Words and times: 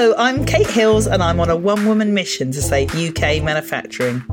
Hello, 0.00 0.14
I'm 0.16 0.46
Kate 0.46 0.70
Hills 0.70 1.06
and 1.06 1.22
I'm 1.22 1.40
on 1.40 1.50
a 1.50 1.56
one 1.56 1.84
woman 1.84 2.14
mission 2.14 2.52
to 2.52 2.62
save 2.62 2.94
UK 2.94 3.42
manufacturing. 3.42 4.24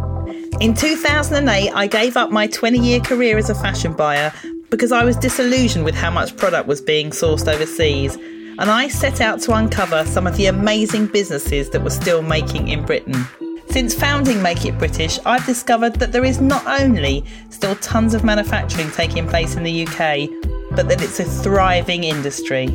In 0.62 0.74
2008, 0.74 1.72
I 1.74 1.88
gave 1.88 2.16
up 2.16 2.32
my 2.32 2.48
20 2.48 2.80
year 2.80 3.02
career 3.02 3.38
as 3.38 3.50
a 3.50 3.54
fashion 3.54 3.92
buyer 3.92 4.32
because 4.70 4.94
I 4.94 5.04
was 5.04 5.18
disillusioned 5.18 5.84
with 5.84 5.94
how 5.94 6.10
much 6.10 6.38
product 6.38 6.70
was 6.70 6.80
being 6.80 7.10
sourced 7.10 7.54
overseas, 7.54 8.16
and 8.16 8.72
I 8.72 8.88
set 8.88 9.20
out 9.20 9.42
to 9.42 9.52
uncover 9.56 10.06
some 10.06 10.26
of 10.26 10.38
the 10.38 10.46
amazing 10.46 11.08
businesses 11.08 11.70
that 11.72 11.84
were 11.84 11.90
still 11.90 12.22
making 12.22 12.70
in 12.70 12.86
Britain. 12.86 13.26
Since 13.70 13.94
founding 13.94 14.42
Make 14.42 14.64
It 14.64 14.78
British, 14.78 15.20
I've 15.26 15.46
discovered 15.46 15.96
that 15.96 16.14
there 16.14 16.24
is 16.24 16.40
not 16.40 16.66
only 16.66 17.26
still 17.50 17.76
tons 17.76 18.14
of 18.14 18.24
manufacturing 18.24 18.90
taking 18.92 19.28
place 19.28 19.58
in 19.58 19.64
the 19.64 19.86
UK, 19.86 20.30
but 20.78 20.88
that 20.88 21.02
it's 21.02 21.20
a 21.20 21.26
thriving 21.26 22.06
industry. 22.06 22.70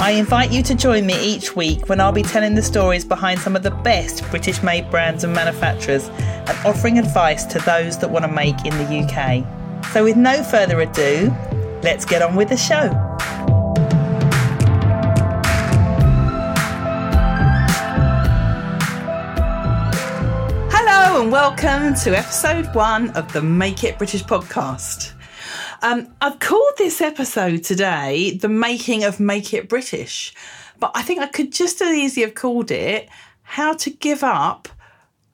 I 0.00 0.10
invite 0.10 0.50
you 0.50 0.62
to 0.64 0.74
join 0.74 1.06
me 1.06 1.14
each 1.24 1.54
week 1.54 1.88
when 1.88 2.00
I'll 2.00 2.10
be 2.10 2.24
telling 2.24 2.56
the 2.56 2.62
stories 2.62 3.04
behind 3.04 3.38
some 3.38 3.54
of 3.54 3.62
the 3.62 3.70
best 3.70 4.28
British 4.28 4.60
made 4.60 4.90
brands 4.90 5.22
and 5.22 5.32
manufacturers 5.32 6.08
and 6.08 6.66
offering 6.66 6.98
advice 6.98 7.44
to 7.44 7.60
those 7.60 7.96
that 7.98 8.10
want 8.10 8.24
to 8.24 8.30
make 8.30 8.56
in 8.66 8.76
the 8.76 9.04
UK. 9.04 9.46
So, 9.92 10.02
with 10.02 10.16
no 10.16 10.42
further 10.42 10.80
ado, 10.80 11.32
let's 11.84 12.04
get 12.04 12.22
on 12.22 12.34
with 12.34 12.48
the 12.48 12.56
show. 12.56 12.88
Hello, 20.72 21.22
and 21.22 21.30
welcome 21.30 21.94
to 22.02 22.18
episode 22.18 22.66
one 22.74 23.10
of 23.10 23.32
the 23.32 23.40
Make 23.40 23.84
It 23.84 23.96
British 23.96 24.24
podcast. 24.24 25.12
Um, 25.84 26.08
I've 26.22 26.38
called 26.38 26.72
this 26.78 27.02
episode 27.02 27.62
today 27.62 28.38
The 28.38 28.48
Making 28.48 29.04
of 29.04 29.20
Make 29.20 29.52
It 29.52 29.68
British, 29.68 30.32
but 30.80 30.90
I 30.94 31.02
think 31.02 31.20
I 31.20 31.26
could 31.26 31.52
just 31.52 31.82
as 31.82 31.94
easily 31.94 32.24
have 32.24 32.34
called 32.34 32.70
it 32.70 33.06
How 33.42 33.74
to 33.74 33.90
Give 33.90 34.24
Up 34.24 34.66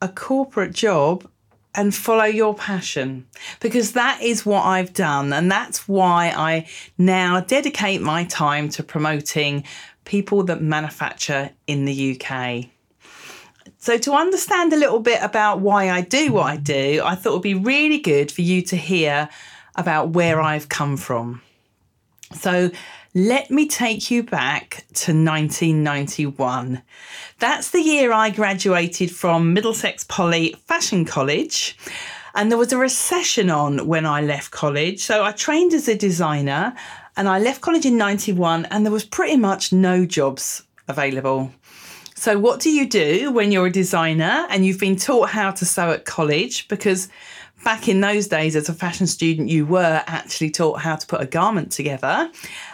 a 0.01 0.09
Corporate 0.09 0.73
Job 0.73 1.25
and 1.73 1.95
Follow 1.95 2.25
Your 2.25 2.53
Passion, 2.53 3.27
because 3.61 3.93
that 3.93 4.21
is 4.21 4.45
what 4.45 4.65
I've 4.65 4.91
done, 4.91 5.31
and 5.31 5.49
that's 5.49 5.87
why 5.87 6.33
I 6.35 6.67
now 6.97 7.39
dedicate 7.39 8.01
my 8.01 8.25
time 8.25 8.67
to 8.71 8.83
promoting 8.83 9.63
people 10.03 10.43
that 10.43 10.61
manufacture 10.61 11.51
in 11.65 11.85
the 11.85 12.19
UK. 12.19 12.65
So, 13.77 13.97
to 13.99 14.11
understand 14.11 14.73
a 14.73 14.77
little 14.77 14.99
bit 14.99 15.23
about 15.23 15.61
why 15.61 15.89
I 15.89 16.01
do 16.01 16.33
what 16.33 16.47
I 16.47 16.57
do, 16.57 17.03
I 17.05 17.15
thought 17.15 17.29
it 17.29 17.35
would 17.35 17.41
be 17.41 17.53
really 17.53 17.99
good 17.99 18.33
for 18.33 18.41
you 18.41 18.61
to 18.63 18.75
hear 18.75 19.29
about 19.75 20.09
where 20.09 20.41
I've 20.41 20.69
come 20.69 20.97
from. 20.97 21.41
So 22.39 22.71
let 23.13 23.51
me 23.51 23.67
take 23.67 24.09
you 24.09 24.23
back 24.23 24.85
to 24.93 25.11
1991. 25.11 26.81
That's 27.39 27.71
the 27.71 27.81
year 27.81 28.13
I 28.13 28.29
graduated 28.29 29.11
from 29.11 29.53
Middlesex 29.53 30.05
Poly 30.05 30.55
Fashion 30.65 31.03
College. 31.03 31.77
And 32.33 32.49
there 32.49 32.57
was 32.57 32.71
a 32.71 32.77
recession 32.77 33.49
on 33.49 33.85
when 33.87 34.05
I 34.05 34.21
left 34.21 34.51
college. 34.51 35.01
So 35.01 35.23
I 35.23 35.33
trained 35.33 35.73
as 35.73 35.89
a 35.89 35.95
designer 35.95 36.73
and 37.17 37.27
I 37.27 37.39
left 37.39 37.59
college 37.59 37.85
in 37.85 37.97
91 37.97 38.65
and 38.65 38.85
there 38.85 38.93
was 38.93 39.03
pretty 39.03 39.35
much 39.35 39.73
no 39.73 40.05
jobs 40.05 40.63
available. 40.87 41.51
So, 42.15 42.37
what 42.37 42.59
do 42.59 42.69
you 42.69 42.87
do 42.87 43.31
when 43.31 43.51
you're 43.51 43.65
a 43.65 43.71
designer 43.71 44.45
and 44.49 44.63
you've 44.63 44.79
been 44.79 44.95
taught 44.95 45.29
how 45.29 45.49
to 45.51 45.65
sew 45.65 45.89
at 45.89 46.05
college? 46.05 46.67
Because 46.67 47.09
back 47.63 47.87
in 47.87 48.01
those 48.01 48.27
days, 48.27 48.55
as 48.55 48.69
a 48.69 48.73
fashion 48.73 49.07
student, 49.07 49.49
you 49.49 49.65
were 49.65 50.03
actually 50.07 50.49
taught 50.49 50.81
how 50.81 50.95
to 50.95 51.05
put 51.07 51.21
a 51.21 51.25
garment 51.25 51.71
together. 51.71 52.29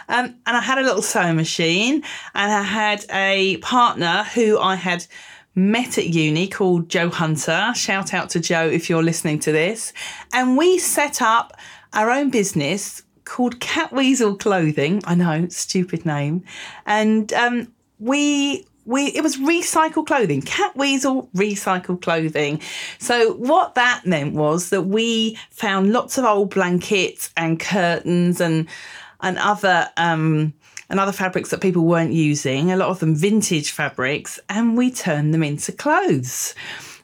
Um, 0.08 0.36
and 0.46 0.56
I 0.56 0.60
had 0.60 0.78
a 0.78 0.82
little 0.82 1.02
sewing 1.02 1.36
machine, 1.36 2.02
and 2.34 2.52
I 2.52 2.62
had 2.62 3.04
a 3.10 3.58
partner 3.58 4.24
who 4.34 4.58
I 4.58 4.74
had 4.74 5.06
met 5.54 5.98
at 5.98 6.06
uni 6.06 6.48
called 6.48 6.88
Joe 6.88 7.10
Hunter. 7.10 7.72
Shout 7.74 8.14
out 8.14 8.30
to 8.30 8.40
Joe 8.40 8.66
if 8.66 8.88
you're 8.88 9.02
listening 9.02 9.40
to 9.40 9.52
this. 9.52 9.92
And 10.32 10.56
we 10.56 10.78
set 10.78 11.20
up 11.20 11.52
our 11.92 12.10
own 12.10 12.30
business 12.30 13.02
called 13.24 13.60
Catweasel 13.60 14.38
Clothing. 14.38 15.02
I 15.04 15.14
know, 15.14 15.48
stupid 15.48 16.06
name. 16.06 16.44
And 16.86 17.32
um, 17.32 17.72
we 17.98 18.66
we 18.88 19.08
it 19.08 19.22
was 19.22 19.36
recycled 19.36 20.06
clothing, 20.06 20.40
Catweasel 20.40 21.28
recycled 21.32 22.00
clothing. 22.00 22.60
So 22.98 23.34
what 23.34 23.74
that 23.74 24.06
meant 24.06 24.34
was 24.34 24.70
that 24.70 24.82
we 24.82 25.38
found 25.50 25.92
lots 25.92 26.16
of 26.16 26.24
old 26.24 26.50
blankets 26.54 27.30
and 27.36 27.60
curtains 27.60 28.40
and 28.40 28.66
and 29.20 29.38
other 29.38 29.90
um, 29.98 30.54
and 30.88 30.98
other 30.98 31.12
fabrics 31.12 31.50
that 31.50 31.60
people 31.60 31.84
weren't 31.84 32.12
using, 32.12 32.72
a 32.72 32.76
lot 32.76 32.88
of 32.88 32.98
them 32.98 33.14
vintage 33.14 33.72
fabrics, 33.72 34.40
and 34.48 34.76
we 34.76 34.90
turned 34.90 35.34
them 35.34 35.42
into 35.42 35.70
clothes. 35.70 36.54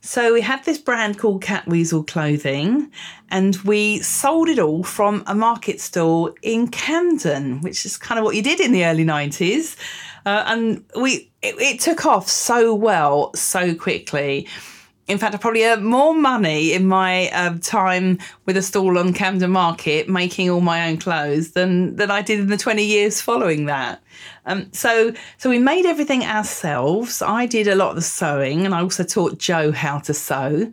So 0.07 0.35
we 0.35 0.43
had 0.43 0.63
this 0.65 0.77
brand 0.77 1.19
called 1.19 1.43
Catweasel 1.43 2.07
Clothing, 2.07 2.93
and 3.31 3.57
we 3.65 4.01
sold 4.01 4.51
it 4.51 4.59
all 4.59 4.85
from 4.85 5.25
a 5.27 5.35
market 5.35 5.81
stall 5.81 6.35
in 6.43 6.69
Camden, 6.69 7.63
which 7.63 7.87
is 7.87 7.97
kind 7.97 8.19
of 8.19 8.25
what 8.27 8.37
you 8.37 8.43
did 8.43 8.61
in 8.61 8.73
the 8.73 8.85
early 8.85 9.07
90s. 9.07 9.77
Uh, 10.27 10.45
and 10.47 10.85
we 10.95 11.33
it, 11.41 11.55
it 11.59 11.81
took 11.81 12.05
off 12.05 12.29
so 12.29 12.75
well 12.75 13.33
so 13.35 13.75
quickly. 13.75 14.47
In 15.07 15.19
fact, 15.19 15.35
I 15.35 15.39
probably 15.39 15.65
earned 15.65 15.85
more 15.85 16.15
money 16.15 16.73
in 16.73 16.87
my 16.87 17.29
uh, 17.31 17.59
time 17.61 18.19
with 18.47 18.57
a 18.57 18.63
stall 18.63 18.97
on 18.97 19.13
Camden 19.13 19.51
Market 19.51 20.09
making 20.09 20.49
all 20.49 20.63
my 20.63 20.89
own 20.89 20.97
clothes 20.97 21.53
than, 21.53 21.97
than 21.97 22.11
I 22.11 22.23
did 22.23 22.41
in 22.41 22.49
the 22.49 22.57
20 22.57 22.83
years 22.83 23.21
following 23.21 23.67
that. 23.67 24.03
Um, 24.47 24.73
so, 24.73 25.13
so 25.37 25.51
we 25.51 25.59
made 25.59 25.85
everything 25.85 26.25
ourselves. 26.25 27.21
I 27.21 27.45
did 27.45 27.69
a 27.69 27.75
lot 27.75 27.91
of 27.91 27.97
the 27.97 28.03
sewing 28.03 28.65
and 28.65 28.75
I 28.75 28.81
also 28.81 29.05
taught 29.05 29.39
Joe 29.39 29.73
how 29.73 29.99
to 29.99 30.15
sew. 30.15 30.73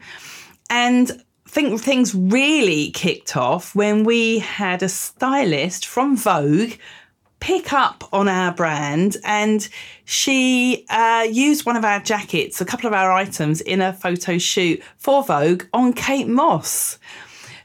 And 0.69 1.23
think 1.45 1.81
things 1.81 2.15
really 2.15 2.91
kicked 2.91 3.35
off 3.35 3.75
when 3.75 4.05
we 4.05 4.39
had 4.39 4.81
a 4.81 4.87
stylist 4.87 5.85
from 5.85 6.15
Vogue 6.15 6.71
pick 7.41 7.73
up 7.73 8.07
on 8.13 8.29
our 8.29 8.53
brand 8.53 9.17
and 9.25 9.67
she 10.05 10.85
uh, 10.89 11.27
used 11.29 11.65
one 11.65 11.75
of 11.75 11.83
our 11.83 11.99
jackets, 11.99 12.61
a 12.61 12.65
couple 12.65 12.87
of 12.87 12.93
our 12.93 13.11
items 13.11 13.59
in 13.59 13.81
a 13.81 13.91
photo 13.91 14.37
shoot 14.37 14.81
for 14.97 15.23
Vogue 15.23 15.63
on 15.73 15.91
Kate 15.91 16.27
Moss. 16.27 16.97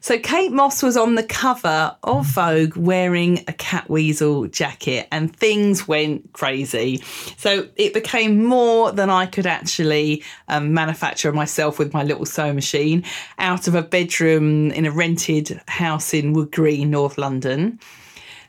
So 0.01 0.19
Kate 0.19 0.53
Moss 0.53 0.85
was 0.85 0.97
on 0.97 1.17
the 1.17 1.25
cover 1.25 1.97
of 2.05 2.27
Vogue 2.27 2.77
wearing 2.77 3.41
a 3.41 3.53
Catweasel 3.53 4.51
jacket 4.53 5.09
and 5.11 5.35
things 5.35 5.89
went 5.89 6.33
crazy. 6.33 7.03
So 7.37 7.69
it 7.75 7.93
became 7.93 8.45
more 8.45 8.93
than 8.93 9.11
I 9.11 9.27
could 9.27 9.47
actually 9.47 10.23
um, 10.49 10.73
manufacture 10.73 11.33
myself 11.33 11.79
with 11.79 11.93
my 11.93 12.05
little 12.05 12.25
sewing 12.25 12.55
machine 12.55 13.05
out 13.39 13.67
of 13.67 13.75
a 13.75 13.83
bedroom 13.83 14.71
in 14.71 14.87
a 14.87 14.93
rented 14.93 15.61
house 15.67 16.15
in 16.15 16.33
Wood 16.33 16.53
Green, 16.53 16.91
North 16.91 17.19
London. 17.19 17.81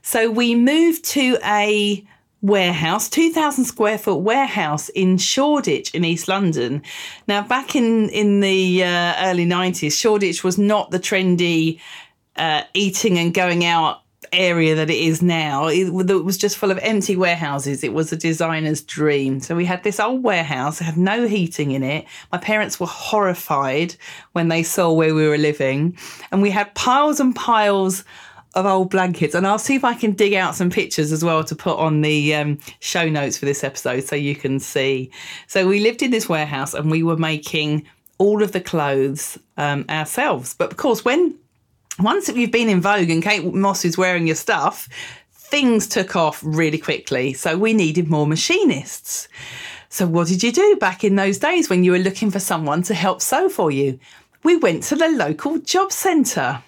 So 0.02 0.30
we 0.30 0.56
moved 0.56 1.06
to 1.06 1.38
a 1.44 2.06
warehouse, 2.41 3.09
2,000 3.09 3.66
square 3.66 3.97
foot 3.97 4.18
warehouse 4.18 4.90
in 4.90 5.18
Shoreditch 5.18 5.94
in 5.94 6.06
East 6.06 6.28
London. 6.28 6.84
Now, 7.28 7.41
back 7.41 7.75
in, 7.75 8.09
in 8.09 8.40
the 8.40 8.84
uh, 8.84 9.16
early 9.25 9.46
90s, 9.46 10.00
Shoreditch 10.00 10.44
was 10.44 10.58
not 10.58 10.91
the 10.91 11.00
trendy 11.00 11.80
uh, 12.35 12.63
eating 12.74 13.18
and 13.18 13.34
going 13.34 13.66
out 13.66 14.02
area 14.31 14.75
that 14.75 14.90
it 14.90 14.97
is 14.97 15.22
now. 15.22 15.68
It, 15.68 15.88
it, 15.88 16.25
was 16.25 16.38
just 16.38 16.58
full 16.58 16.72
of 16.72 16.79
empty 16.79 17.16
warehouses. 17.16 17.84
It 17.84 17.94
was 17.94 18.12
a 18.12 18.18
designer's 18.18 18.81
dream. 18.81 19.40
So 19.40 19.56
we 19.56 19.66
had 19.66 19.84
this 19.84 20.00
old 20.00 20.24
warehouse, 20.24 20.81
it 20.81 20.85
had 20.85 20.97
no 20.97 21.28
heating 21.28 21.72
in 21.72 21.84
it. 21.84 22.06
My 22.31 22.38
parents 22.38 22.79
were 22.79 22.88
horrified 22.88 23.96
when 24.34 24.47
they 24.50 24.64
saw 24.64 24.91
where 24.91 25.16
we 25.16 25.28
were 25.28 25.38
living. 25.38 25.97
And 26.32 26.41
we 26.41 26.52
had 26.52 26.73
piles 26.76 27.20
and 27.20 27.35
piles 27.35 28.03
of 28.57 28.65
old 28.65 28.89
blankets, 28.89 29.35
and 29.35 29.45
I'll 29.45 29.59
see 29.59 29.75
if 29.75 29.83
I 29.83 29.93
can 29.93 30.13
dig 30.13 30.33
out 30.33 30.55
some 30.55 30.69
pictures 30.69 31.11
as 31.11 31.23
well 31.23 31.43
to 31.43 31.55
put 31.55 31.77
on 31.77 32.01
the 32.01 32.33
um, 32.33 32.59
show 32.79 33.07
notes 33.07 33.37
for 33.37 33.45
this 33.45 33.63
episode 33.63 34.01
so 34.01 34.15
you 34.15 34.35
can 34.35 34.59
see. 34.59 35.11
So 35.45 35.67
we 35.67 35.79
lived 35.79 36.01
in 36.01 36.11
this 36.11 36.27
warehouse 36.27 36.73
and 36.73 36.89
we 36.89 37.03
were 37.03 37.17
making 37.17 37.87
all 38.17 38.41
of 38.41 38.51
the 38.51 38.59
clothes 38.61 39.37
um, 39.57 39.85
ourselves. 39.89 40.55
But 40.55 40.71
of 40.71 40.77
course, 40.77 41.05
when 41.05 41.37
once 41.99 42.29
you've 42.29 42.51
been 42.51 42.69
in 42.69 42.81
Vogue 42.81 43.09
and 43.09 43.23
Kate 43.23 43.45
Moss 43.53 43.85
is 43.85 43.97
wearing 43.97 44.27
your 44.27 44.35
stuff, 44.35 44.89
things 45.31 45.87
took 45.87 46.15
off 46.15 46.41
really 46.43 46.77
quickly. 46.77 47.33
So 47.33 47.57
we 47.57 47.73
needed 47.73 48.09
more 48.09 48.27
machinists. 48.27 49.27
So 49.89 50.05
what 50.07 50.27
did 50.27 50.43
you 50.43 50.51
do 50.51 50.75
back 50.77 51.03
in 51.03 51.15
those 51.15 51.37
days 51.37 51.69
when 51.69 51.83
you 51.83 51.91
were 51.91 51.99
looking 51.99 52.31
for 52.31 52.39
someone 52.39 52.83
to 52.83 52.93
help 52.93 53.21
sew 53.21 53.49
for 53.49 53.71
you? 53.71 53.99
We 54.43 54.57
went 54.57 54.83
to 54.83 54.95
the 54.95 55.09
local 55.09 55.59
job 55.59 55.91
centre. 55.91 56.61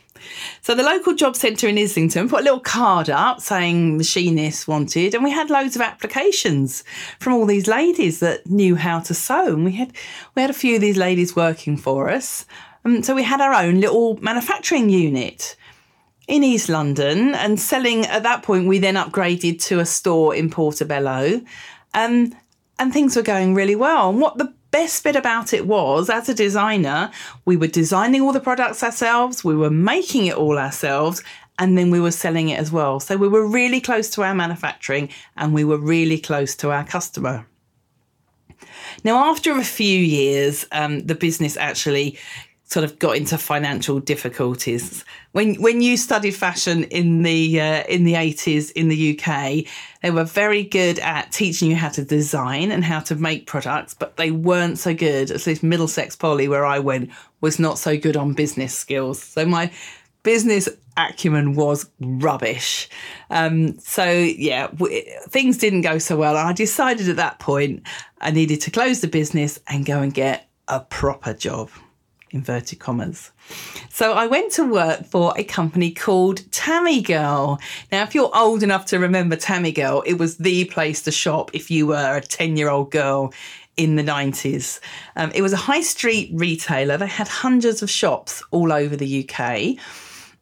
So 0.62 0.76
the 0.76 0.84
local 0.84 1.14
job 1.14 1.36
centre 1.36 1.68
in 1.68 1.78
Islington 1.78 2.30
put 2.30 2.42
a 2.42 2.44
little 2.44 2.60
card 2.60 3.10
up 3.10 3.42
saying 3.42 3.98
machinists 3.98 4.68
wanted, 4.68 5.14
and 5.14 5.24
we 5.24 5.32
had 5.32 5.50
loads 5.50 5.76
of 5.76 5.82
applications 5.82 6.84
from 7.20 7.34
all 7.34 7.46
these 7.46 7.68
ladies 7.68 8.20
that 8.20 8.48
knew 8.48 8.76
how 8.76 9.00
to 9.02 9.14
sew. 9.14 9.54
And 9.54 9.66
we 9.66 9.74
had 9.74 9.94
we 10.36 10.42
had 10.42 10.52
a 10.52 10.54
few 10.54 10.76
of 10.76 10.82
these 10.82 10.98
ladies 10.98 11.36
working 11.36 11.78
for 11.78 12.10
us. 12.10 12.46
Um, 12.86 13.04
so 13.04 13.16
we 13.16 13.24
had 13.24 13.42
our 13.42 13.54
own 13.54 13.82
little 13.82 14.18
manufacturing 14.22 14.90
unit 14.90 15.56
in 16.28 16.44
East 16.44 16.70
London 16.70 17.34
and 17.34 17.60
selling 17.60 18.06
at 18.06 18.24
that 18.24 18.44
point 18.44 18.68
we 18.68 18.78
then 18.78 18.96
upgraded 18.96 19.62
to 19.64 19.80
a 19.80 19.86
store 19.86 20.36
in 20.36 20.50
Portobello. 20.50 21.42
Um, 21.94 22.36
and 22.78 22.94
things 22.94 23.16
were 23.16 23.24
going 23.24 23.56
really 23.56 23.76
well. 23.76 24.10
And 24.10 24.22
what 24.22 24.38
the 24.38 24.54
best 24.72 25.04
bit 25.04 25.16
about 25.16 25.54
it 25.54 25.66
was, 25.68 26.10
as 26.10 26.30
a 26.30 26.34
designer, 26.34 27.12
we 27.46 27.58
were 27.58 27.68
designing 27.68 28.22
all 28.22 28.34
the 28.34 28.40
products 28.40 28.84
ourselves, 28.84 29.44
we 29.44 29.56
were 29.56 29.70
making 29.70 30.28
it 30.28 30.36
all 30.36 30.58
ourselves, 30.58 31.24
and 31.60 31.78
then 31.78 31.92
we 31.92 32.00
were 32.00 32.12
selling 32.12 32.50
it 32.50 32.60
as 32.60 32.72
well. 32.72 33.00
So 33.00 33.18
we 33.18 33.28
were 33.28 33.46
really 33.46 33.82
close 33.82 34.10
to 34.12 34.24
our 34.24 34.34
manufacturing 34.34 35.10
and 35.36 35.54
we 35.54 35.66
were 35.66 35.78
really 35.78 36.18
close 36.18 36.56
to 36.58 36.72
our 36.72 36.86
customer. 36.86 37.46
Now, 39.04 39.30
after 39.30 39.52
a 39.52 39.64
few 39.64 40.00
years, 40.00 40.66
um, 40.72 41.02
the 41.02 41.16
business 41.16 41.58
actually 41.58 42.18
sort 42.70 42.84
of 42.84 43.00
got 43.00 43.18
into 43.18 43.38
financial 43.38 44.00
difficulties. 44.00 45.04
When 45.32 45.56
when 45.56 45.82
you 45.82 45.98
studied 45.98 46.36
fashion 46.36 46.84
in 46.86 47.24
the 47.24 47.60
uh, 47.60 47.84
in 47.90 48.04
the 48.04 48.16
eighties 48.16 48.70
in 48.72 48.90
the 48.90 49.18
UK, 49.18 49.66
they 50.02 50.12
were 50.12 50.24
very 50.24 50.64
good 50.64 51.00
at 51.00 51.32
teaching 51.32 51.70
you 51.72 51.76
how 51.76 51.90
to 51.90 52.06
design 52.06 52.72
and 52.72 52.84
how 52.86 53.00
to 53.02 53.16
make 53.16 53.48
products, 53.48 53.94
but 53.94 54.18
they 54.18 54.32
weren't 54.32 54.78
so 54.78 54.94
good. 54.94 55.32
At 55.32 55.46
least 55.48 55.64
Middlesex 55.64 56.16
Poly, 56.16 56.48
where 56.48 56.66
I 56.66 56.80
went, 56.80 57.10
was 57.42 57.60
not 57.60 57.80
so 57.80 57.98
good 57.98 58.16
on 58.16 58.34
business 58.34 58.76
skills. 58.76 59.22
So 59.22 59.46
my 59.46 59.72
business 60.22 60.70
acumen 60.96 61.56
was 61.56 61.90
rubbish. 62.00 62.88
Um, 63.32 63.80
so 63.80 64.06
yeah, 64.12 64.68
w- 64.68 65.04
things 65.30 65.58
didn't 65.58 65.82
go 65.82 65.98
so 65.98 66.18
well. 66.18 66.38
I 66.38 66.54
decided 66.54 67.10
at 67.10 67.16
that 67.16 67.40
point 67.40 67.82
I 68.22 68.30
needed 68.30 68.62
to 68.62 68.72
close 68.72 69.02
the 69.02 69.08
business 69.08 69.60
and 69.68 69.86
go 69.86 70.02
and 70.02 70.14
get 70.14 70.50
a 70.68 70.82
proper 70.82 71.34
job 71.34 71.72
inverted 72.32 72.80
commas. 72.80 73.32
So 73.90 74.14
I 74.14 74.28
went 74.28 74.52
to 74.54 74.70
work 74.70 75.06
for 75.06 75.34
a 75.38 75.44
company 75.44 75.92
called 75.92 76.50
Tammy 76.52 77.02
Girl. 77.02 77.60
Now, 77.92 78.04
if 78.04 78.14
you're 78.14 78.36
old 78.36 78.64
enough 78.64 78.86
to 78.88 79.00
remember 79.00 79.36
Tammy 79.36 79.72
Girl, 79.72 80.04
it 80.06 80.16
was 80.16 80.38
the 80.38 80.66
place 80.66 81.02
to 81.04 81.12
shop 81.12 81.52
if 81.54 81.72
you 81.72 81.88
were 81.88 82.18
a 82.18 82.22
10 82.22 82.58
year 82.58 82.70
old 82.70 82.92
girl 82.92 83.34
in 83.78 83.96
the 83.96 84.04
90s. 84.04 84.80
Um, 85.16 85.32
it 85.34 85.42
was 85.42 85.54
a 85.54 85.58
high 85.58 85.82
street 85.82 86.32
retailer. 86.34 86.98
They 86.98 87.08
had 87.08 87.28
hundreds 87.28 87.82
of 87.82 87.90
shops 87.90 88.44
all 88.52 88.74
over 88.74 88.96
the 88.96 89.28
UK. 89.28 89.78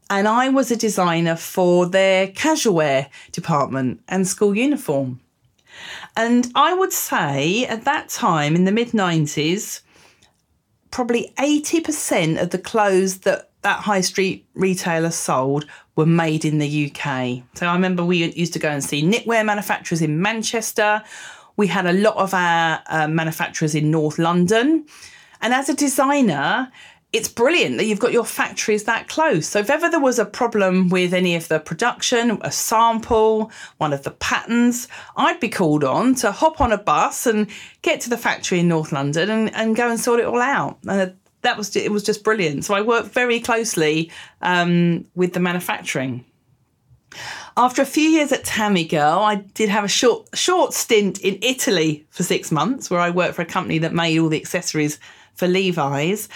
And 0.10 0.28
I 0.28 0.50
was 0.50 0.72
a 0.72 0.76
designer 0.76 1.36
for 1.36 1.86
their 1.86 2.28
casual 2.30 2.76
wear 2.76 3.10
department 3.32 4.02
and 4.08 4.28
school 4.28 4.56
uniform. 4.56 5.20
And 6.16 6.52
I 6.56 6.74
would 6.74 6.94
say 6.94 7.66
at 7.66 7.86
that 7.86 8.10
time 8.10 8.56
in 8.56 8.64
the 8.64 8.72
mid 8.72 8.90
90s, 8.90 9.82
probably 10.92 11.34
80% 11.38 12.42
of 12.42 12.50
the 12.52 12.58
clothes 12.58 13.20
that 13.20 13.50
that 13.64 13.80
high 13.82 14.02
street 14.02 14.46
retailer 14.54 15.10
sold 15.10 15.66
were 15.96 16.06
made 16.06 16.46
in 16.46 16.60
the 16.60 16.92
UK. 16.92 17.44
So 17.56 17.68
I 17.68 17.74
remember 17.74 18.06
we 18.06 18.32
used 18.34 18.54
to 18.54 18.60
go 18.60 18.70
and 18.70 18.84
see 18.84 19.02
knitwear 19.02 19.44
manufacturers 19.44 20.02
in 20.02 20.22
Manchester. 20.22 21.04
We 21.58 21.68
had 21.68 21.86
a 21.86 21.94
lot 21.94 22.16
of 22.16 22.34
our 22.34 22.82
uh, 22.88 23.08
manufacturers 23.08 23.76
in 23.76 23.92
North 23.92 24.20
London. 24.20 24.86
And 25.42 25.54
as 25.54 25.70
a 25.70 25.74
designer, 25.74 26.72
it's 27.14 27.30
brilliant 27.30 27.78
that 27.78 27.86
you've 27.86 28.00
got 28.00 28.12
your 28.12 28.26
factories 28.26 28.84
that 28.84 29.08
close. 29.08 29.48
So 29.48 29.60
if 29.60 29.70
ever 29.70 29.90
there 29.90 30.00
was 30.00 30.20
a 30.20 30.26
problem 30.26 30.90
with 30.90 31.14
any 31.14 31.36
of 31.36 31.48
the 31.48 31.60
production, 31.60 32.38
a 32.42 32.52
sample, 32.52 33.50
one 33.78 33.94
of 33.94 34.04
the 34.04 34.12
patterns, 34.12 34.90
I'd 35.16 35.40
be 35.40 35.48
called 35.48 35.86
on 35.86 36.16
to 36.16 36.32
hop 36.32 36.60
on 36.60 36.74
a 36.74 36.78
bus 36.78 37.26
and 37.26 37.48
get 37.82 38.02
to 38.02 38.10
the 38.10 38.18
factory 38.18 38.60
in 38.60 38.68
North 38.68 38.92
London 38.92 39.30
and, 39.30 39.56
and 39.56 39.76
go 39.76 39.90
and 39.90 40.00
sort 40.00 40.20
it 40.20 40.26
all 40.26 40.42
out. 40.42 40.80
And 40.86 41.16
that 41.44 41.58
was 41.58 41.76
it 41.76 41.92
was 41.92 42.04
just 42.04 42.26
brilliant. 42.26 42.66
So 42.66 42.74
I 42.74 42.82
worked 42.82 43.14
very 43.14 43.40
closely 43.40 44.12
um, 44.42 45.06
with 45.16 45.34
the 45.34 45.40
manufacturing. 45.40 46.26
After 47.56 47.82
a 47.82 47.86
few 47.86 48.10
years 48.10 48.32
at 48.34 48.44
Tammy 48.44 48.86
Girl, 48.86 49.20
I 49.20 49.36
did 49.36 49.70
have 49.70 49.86
a 49.86 49.88
short 49.88 50.28
short 50.34 50.74
stint 50.74 51.22
in 51.22 51.40
Italy 51.42 52.06
for 52.10 52.24
six 52.24 52.52
months, 52.52 52.90
where 52.90 53.00
I 53.00 53.12
worked 53.12 53.36
for 53.36 53.44
a 53.44 53.46
company 53.46 53.78
that 53.80 53.94
made 53.94 54.20
all 54.20 54.28
the 54.28 54.40
accessories 54.40 55.00
for 55.36 55.48
Levi's. 55.48 56.28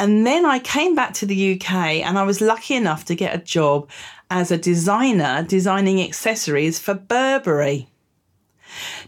And 0.00 0.26
then 0.26 0.46
I 0.46 0.60
came 0.60 0.94
back 0.94 1.14
to 1.14 1.26
the 1.26 1.54
UK 1.54 1.74
and 2.04 2.18
I 2.18 2.22
was 2.22 2.40
lucky 2.40 2.74
enough 2.74 3.04
to 3.06 3.14
get 3.14 3.34
a 3.34 3.42
job 3.42 3.90
as 4.30 4.50
a 4.50 4.58
designer 4.58 5.44
designing 5.48 6.00
accessories 6.02 6.78
for 6.78 6.94
Burberry. 6.94 7.88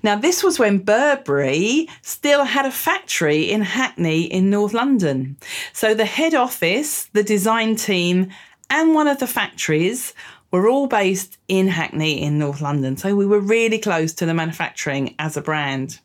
Now, 0.02 0.16
this 0.16 0.42
was 0.42 0.58
when 0.58 0.78
Burberry 0.78 1.88
still 2.02 2.44
had 2.44 2.66
a 2.66 2.70
factory 2.70 3.50
in 3.50 3.62
Hackney 3.62 4.22
in 4.22 4.50
North 4.50 4.72
London. 4.72 5.36
So, 5.72 5.94
the 5.94 6.06
head 6.06 6.34
office, 6.34 7.04
the 7.12 7.22
design 7.22 7.76
team, 7.76 8.30
and 8.70 8.94
one 8.94 9.06
of 9.06 9.18
the 9.18 9.26
factories 9.26 10.14
were 10.50 10.68
all 10.68 10.86
based 10.86 11.38
in 11.46 11.68
Hackney 11.68 12.22
in 12.22 12.38
North 12.38 12.60
London. 12.60 12.96
So, 12.96 13.14
we 13.14 13.26
were 13.26 13.40
really 13.40 13.78
close 13.78 14.14
to 14.14 14.26
the 14.26 14.34
manufacturing 14.34 15.14
as 15.18 15.36
a 15.36 15.42
brand. 15.42 16.00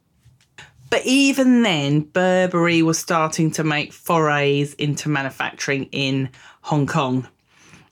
But 0.90 1.06
even 1.06 1.64
then, 1.64 2.02
Burberry 2.02 2.82
was 2.82 3.00
starting 3.00 3.52
to 3.52 3.64
make 3.64 3.92
forays 3.92 4.74
into 4.76 5.10
manufacturing 5.10 5.86
in 5.92 6.30
Hong 6.62 6.86
Kong. 6.86 7.28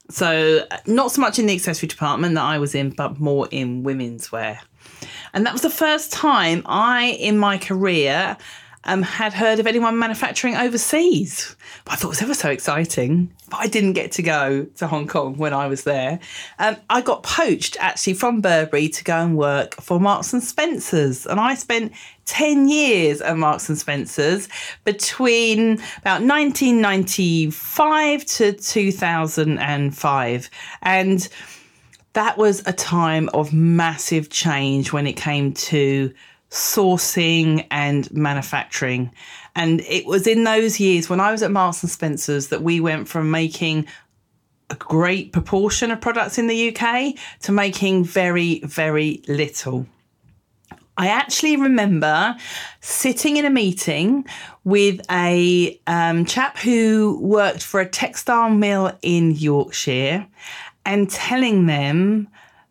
So, 0.10 0.66
not 0.86 1.12
so 1.12 1.22
much 1.22 1.40
in 1.40 1.48
the 1.48 1.54
accessory 1.54 1.88
department 1.88 2.36
that 2.36 2.44
I 2.44 2.60
was 2.60 2.76
in, 2.76 2.92
but 2.92 3.20
more 3.20 3.48
in 3.50 3.84
women's 3.84 4.32
wear. 4.32 4.60
And 5.34 5.46
that 5.46 5.54
was 5.54 5.62
the 5.62 5.70
first 5.70 6.12
time 6.12 6.62
I, 6.66 7.18
in 7.20 7.38
my 7.38 7.58
career, 7.58 8.38
um, 8.86 9.02
had 9.02 9.34
heard 9.34 9.60
of 9.60 9.68
anyone 9.68 9.98
manufacturing 9.98 10.56
overseas. 10.56 11.56
But 11.86 11.94
I 11.94 11.96
thought 11.96 12.08
it 12.08 12.10
was 12.10 12.22
ever 12.22 12.34
so 12.34 12.50
exciting. 12.50 13.32
But 13.50 13.62
I 13.62 13.68
didn't 13.68 13.94
get 13.94 14.12
to 14.14 14.22
go 14.22 14.66
to 14.66 14.88
Hong 14.88 15.08
Kong 15.08 15.38
when 15.38 15.54
I 15.54 15.68
was 15.68 15.84
there. 15.84 16.20
Um, 16.60 16.76
I 16.90 17.02
got 17.02 17.24
poached 17.24 17.78
actually 17.80 18.16
from 18.16 18.42
Burberry 18.42 18.90
to 18.90 19.04
go 19.04 19.18
and 19.18 19.38
work 19.38 19.76
for 19.76 20.00
Marks 20.00 20.34
and 20.34 20.42
Spencers, 20.44 21.26
and 21.26 21.40
I 21.40 21.56
spent 21.56 21.94
10 22.26 22.68
years 22.68 23.22
at 23.22 23.38
Marks 23.38 23.70
and 23.70 23.78
Spencers 23.78 24.50
between 24.84 25.74
about 26.00 26.22
1995 26.22 28.26
to 28.26 28.52
2005. 28.54 30.50
And 30.82 31.30
that 32.14 32.38
was 32.38 32.64
a 32.66 32.74
time 32.74 33.30
of 33.34 33.54
massive 33.54 34.30
change 34.30 34.94
when 34.94 35.06
it 35.08 35.14
came 35.14 35.54
to 35.54 36.14
sourcing 36.54 37.66
and 37.72 38.12
manufacturing. 38.14 39.12
And 39.56 39.82
it 39.82 40.06
was 40.06 40.28
in 40.28 40.44
those 40.44 40.80
years 40.80 41.10
when 41.10 41.20
I 41.20 41.32
was 41.32 41.42
at 41.42 41.52
Marks 41.52 41.82
and 41.82 41.92
Spencers 41.92 42.50
that 42.50 42.62
we 42.62 42.80
went 42.80 43.08
from 43.08 43.32
making 43.32 43.88
a 44.70 44.76
great 44.76 45.34
proportion 45.34 45.90
of 45.90 46.00
products 46.00 46.38
in 46.38 46.46
the 46.48 46.76
UK 46.76 47.16
to 47.42 47.52
making 47.52 48.06
very, 48.06 48.60
very 48.60 49.24
little. 49.28 49.88
I 50.96 51.08
actually 51.08 51.58
remember 51.58 52.36
sitting 52.82 53.38
in 53.38 53.46
a 53.46 53.50
meeting 53.50 54.26
with 54.64 55.02
a 55.10 55.80
um, 55.88 56.24
chap 56.24 56.60
who 56.60 57.18
worked 57.20 57.64
for 57.64 57.80
a 57.80 57.90
textile 57.90 58.52
mill 58.52 58.96
in 59.02 59.32
Yorkshire 59.32 60.28
and 60.86 61.10
telling 61.10 61.66
them 61.66 62.28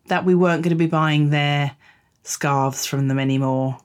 that 0.07 0.23
we 0.23 0.35
weren't 0.35 0.63
going 0.63 0.69
to 0.69 0.75
be 0.75 0.87
buying 0.87 1.31
their 1.31 1.75
scarves 2.23 2.85
from 2.85 3.07
them 3.07 3.19
anymore. 3.19 3.77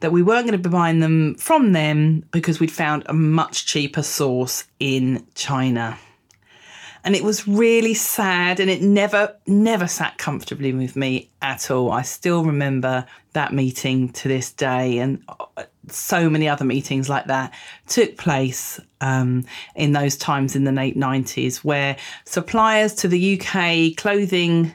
That 0.00 0.12
we 0.12 0.22
weren't 0.22 0.46
going 0.46 0.60
to 0.60 0.68
be 0.68 0.72
buying 0.72 1.00
them 1.00 1.36
from 1.36 1.72
them 1.72 2.24
because 2.30 2.60
we'd 2.60 2.72
found 2.72 3.04
a 3.06 3.14
much 3.14 3.66
cheaper 3.66 4.02
source 4.02 4.64
in 4.78 5.26
China. 5.34 5.98
And 7.04 7.14
it 7.14 7.22
was 7.22 7.46
really 7.46 7.92
sad 7.92 8.60
and 8.60 8.70
it 8.70 8.80
never, 8.80 9.36
never 9.46 9.86
sat 9.86 10.16
comfortably 10.16 10.72
with 10.72 10.96
me 10.96 11.30
at 11.42 11.70
all. 11.70 11.92
I 11.92 12.00
still 12.00 12.44
remember 12.44 13.06
that 13.34 13.52
meeting 13.52 14.08
to 14.12 14.28
this 14.28 14.50
day 14.50 14.98
and 14.98 15.22
uh, 15.28 15.64
so 15.88 16.30
many 16.30 16.48
other 16.48 16.64
meetings 16.64 17.10
like 17.10 17.26
that 17.26 17.52
took 17.88 18.16
place 18.16 18.80
um, 19.02 19.44
in 19.74 19.92
those 19.92 20.16
times 20.16 20.56
in 20.56 20.64
the 20.64 20.72
late 20.72 20.96
90s 20.96 21.58
where 21.58 21.96
suppliers 22.24 22.94
to 22.94 23.08
the 23.08 23.38
UK 23.38 23.94
clothing 23.98 24.72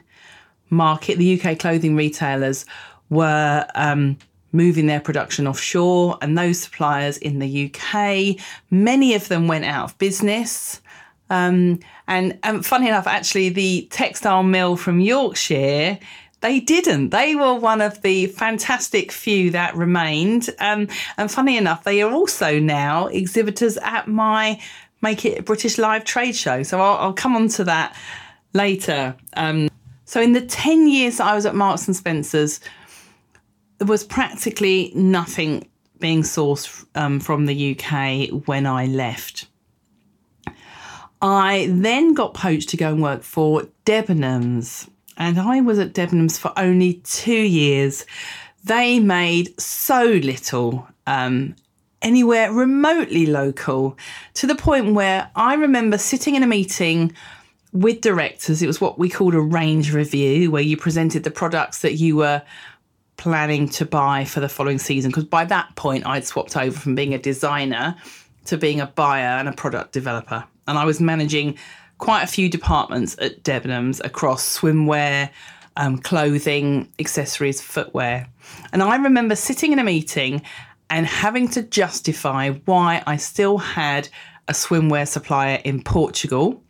market, 0.70 1.18
the 1.18 1.40
UK 1.40 1.58
clothing 1.58 1.96
retailers 1.96 2.64
were 3.10 3.66
um, 3.74 4.16
moving 4.52 4.86
their 4.86 5.00
production 5.00 5.46
offshore, 5.46 6.18
and 6.22 6.38
those 6.38 6.60
suppliers 6.60 7.18
in 7.18 7.38
the 7.38 7.66
UK, 7.72 8.36
many 8.70 9.14
of 9.14 9.28
them 9.28 9.48
went 9.48 9.64
out 9.64 9.90
of 9.90 9.98
business. 9.98 10.80
Um, 11.28 11.80
and, 12.08 12.38
and 12.42 12.64
funny 12.66 12.88
enough, 12.88 13.06
actually, 13.06 13.50
the 13.50 13.86
textile 13.90 14.42
mill 14.42 14.76
from 14.76 15.00
Yorkshire. 15.00 15.98
They 16.40 16.58
didn't. 16.58 17.10
They 17.10 17.34
were 17.34 17.54
one 17.54 17.82
of 17.82 18.00
the 18.00 18.26
fantastic 18.26 19.12
few 19.12 19.50
that 19.50 19.76
remained. 19.76 20.48
Um, 20.58 20.88
and 21.18 21.30
funny 21.30 21.58
enough, 21.58 21.84
they 21.84 22.00
are 22.00 22.10
also 22.10 22.58
now 22.58 23.08
exhibitors 23.08 23.76
at 23.78 24.08
my 24.08 24.60
Make 25.02 25.24
It 25.24 25.44
British 25.44 25.76
Live 25.78 26.04
trade 26.04 26.34
show. 26.34 26.62
So 26.62 26.80
I'll, 26.80 26.96
I'll 26.96 27.12
come 27.12 27.36
on 27.36 27.48
to 27.48 27.64
that 27.64 27.94
later. 28.54 29.14
Um, 29.34 29.68
so 30.06 30.20
in 30.20 30.32
the 30.32 30.40
10 30.40 30.88
years 30.88 31.18
that 31.18 31.26
I 31.26 31.34
was 31.34 31.46
at 31.46 31.54
Marks 31.54 31.86
and 31.86 31.94
Spencer's, 31.94 32.60
there 33.80 33.86
was 33.86 34.04
practically 34.04 34.92
nothing 34.94 35.66
being 35.98 36.22
sourced 36.22 36.86
um, 36.94 37.18
from 37.18 37.46
the 37.46 37.74
UK 37.74 38.46
when 38.46 38.66
I 38.66 38.84
left. 38.84 39.46
I 41.22 41.68
then 41.70 42.12
got 42.12 42.34
poached 42.34 42.68
to 42.70 42.76
go 42.76 42.90
and 42.90 43.02
work 43.02 43.22
for 43.22 43.62
Debenhams, 43.86 44.88
and 45.16 45.40
I 45.40 45.62
was 45.62 45.78
at 45.78 45.94
Debenhams 45.94 46.38
for 46.38 46.52
only 46.58 46.94
two 47.04 47.32
years. 47.32 48.04
they 48.64 49.00
made 49.00 49.58
so 49.58 50.04
little 50.04 50.86
um, 51.06 51.56
anywhere 52.02 52.52
remotely 52.52 53.24
local 53.24 53.96
to 54.34 54.46
the 54.46 54.54
point 54.54 54.92
where 54.92 55.30
I 55.34 55.54
remember 55.54 55.96
sitting 55.96 56.34
in 56.34 56.42
a 56.42 56.46
meeting 56.46 57.14
with 57.72 58.02
directors. 58.02 58.62
It 58.62 58.66
was 58.66 58.80
what 58.80 58.98
we 58.98 59.08
called 59.08 59.34
a 59.34 59.40
range 59.40 59.94
review, 59.94 60.50
where 60.50 60.62
you 60.62 60.76
presented 60.76 61.24
the 61.24 61.30
products 61.30 61.80
that 61.80 61.94
you 61.94 62.16
were 62.16 62.42
planning 63.20 63.68
to 63.68 63.84
buy 63.84 64.24
for 64.24 64.40
the 64.40 64.48
following 64.48 64.78
season. 64.78 65.10
Because 65.10 65.26
by 65.26 65.44
that 65.44 65.76
point, 65.76 66.06
I'd 66.06 66.24
swapped 66.24 66.56
over 66.56 66.76
from 66.76 66.94
being 66.94 67.12
a 67.12 67.18
designer 67.18 67.94
to 68.46 68.56
being 68.56 68.80
a 68.80 68.86
buyer 68.86 69.38
and 69.38 69.46
a 69.46 69.52
product 69.52 69.92
developer. 69.92 70.42
And 70.66 70.78
I 70.78 70.86
was 70.86 71.00
managing 71.00 71.58
quite 71.98 72.22
a 72.22 72.26
few 72.26 72.48
departments 72.48 73.16
at 73.20 73.44
Debenhams 73.44 74.02
across 74.02 74.58
swimwear, 74.58 75.28
um, 75.76 75.98
clothing, 75.98 76.90
accessories, 76.98 77.60
footwear. 77.60 78.26
And 78.72 78.82
I 78.82 78.96
remember 78.96 79.36
sitting 79.36 79.72
in 79.72 79.78
a 79.78 79.84
meeting 79.84 80.40
and 80.88 81.06
having 81.06 81.46
to 81.48 81.62
justify 81.62 82.52
why 82.64 83.02
I 83.06 83.18
still 83.18 83.58
had 83.58 84.08
a 84.48 84.52
swimwear 84.52 85.06
supplier 85.06 85.60
in 85.62 85.82
Portugal 85.82 86.64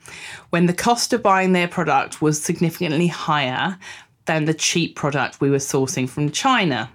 when 0.50 0.66
the 0.66 0.74
cost 0.74 1.12
of 1.12 1.22
buying 1.22 1.52
their 1.52 1.68
product 1.68 2.20
was 2.20 2.42
significantly 2.42 3.06
higher 3.06 3.78
than 4.30 4.44
the 4.44 4.54
cheap 4.54 4.94
product 4.94 5.40
we 5.40 5.50
were 5.50 5.56
sourcing 5.56 6.08
from 6.08 6.30
China. 6.30 6.88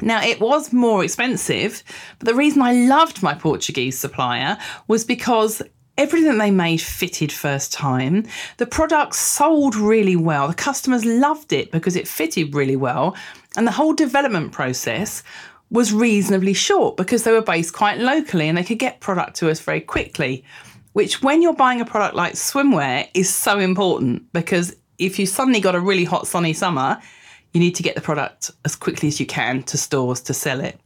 Now, 0.00 0.22
it 0.22 0.40
was 0.40 0.72
more 0.72 1.02
expensive, 1.02 1.82
but 2.20 2.28
the 2.28 2.34
reason 2.36 2.62
I 2.62 2.72
loved 2.72 3.24
my 3.24 3.34
Portuguese 3.34 3.98
supplier 3.98 4.56
was 4.86 5.04
because 5.04 5.62
everything 5.98 6.38
they 6.38 6.52
made 6.52 6.80
fitted 6.80 7.32
first 7.32 7.72
time. 7.72 8.24
The 8.58 8.66
product 8.66 9.16
sold 9.16 9.74
really 9.74 10.14
well. 10.14 10.46
The 10.46 10.54
customers 10.54 11.04
loved 11.04 11.52
it 11.52 11.72
because 11.72 11.96
it 11.96 12.06
fitted 12.06 12.54
really 12.54 12.76
well. 12.76 13.16
And 13.56 13.66
the 13.66 13.72
whole 13.72 13.92
development 13.92 14.52
process 14.52 15.24
was 15.70 15.92
reasonably 15.92 16.54
short 16.54 16.96
because 16.96 17.24
they 17.24 17.32
were 17.32 17.42
based 17.42 17.72
quite 17.72 17.98
locally 17.98 18.48
and 18.48 18.56
they 18.56 18.62
could 18.62 18.78
get 18.78 19.00
product 19.00 19.34
to 19.38 19.50
us 19.50 19.58
very 19.58 19.80
quickly. 19.80 20.44
Which, 20.92 21.20
when 21.20 21.42
you're 21.42 21.52
buying 21.52 21.80
a 21.80 21.84
product 21.84 22.14
like 22.14 22.34
swimwear, 22.34 23.08
is 23.14 23.28
so 23.28 23.58
important 23.58 24.32
because 24.32 24.76
if 24.98 25.18
you 25.18 25.26
suddenly 25.26 25.60
got 25.60 25.74
a 25.74 25.80
really 25.80 26.04
hot, 26.04 26.26
sunny 26.26 26.52
summer, 26.52 27.00
you 27.52 27.60
need 27.60 27.76
to 27.76 27.82
get 27.82 27.94
the 27.94 28.00
product 28.00 28.50
as 28.64 28.74
quickly 28.74 29.08
as 29.08 29.20
you 29.20 29.26
can 29.26 29.62
to 29.62 29.78
stores 29.78 30.20
to 30.22 30.34
sell 30.34 30.60
it. 30.60 30.78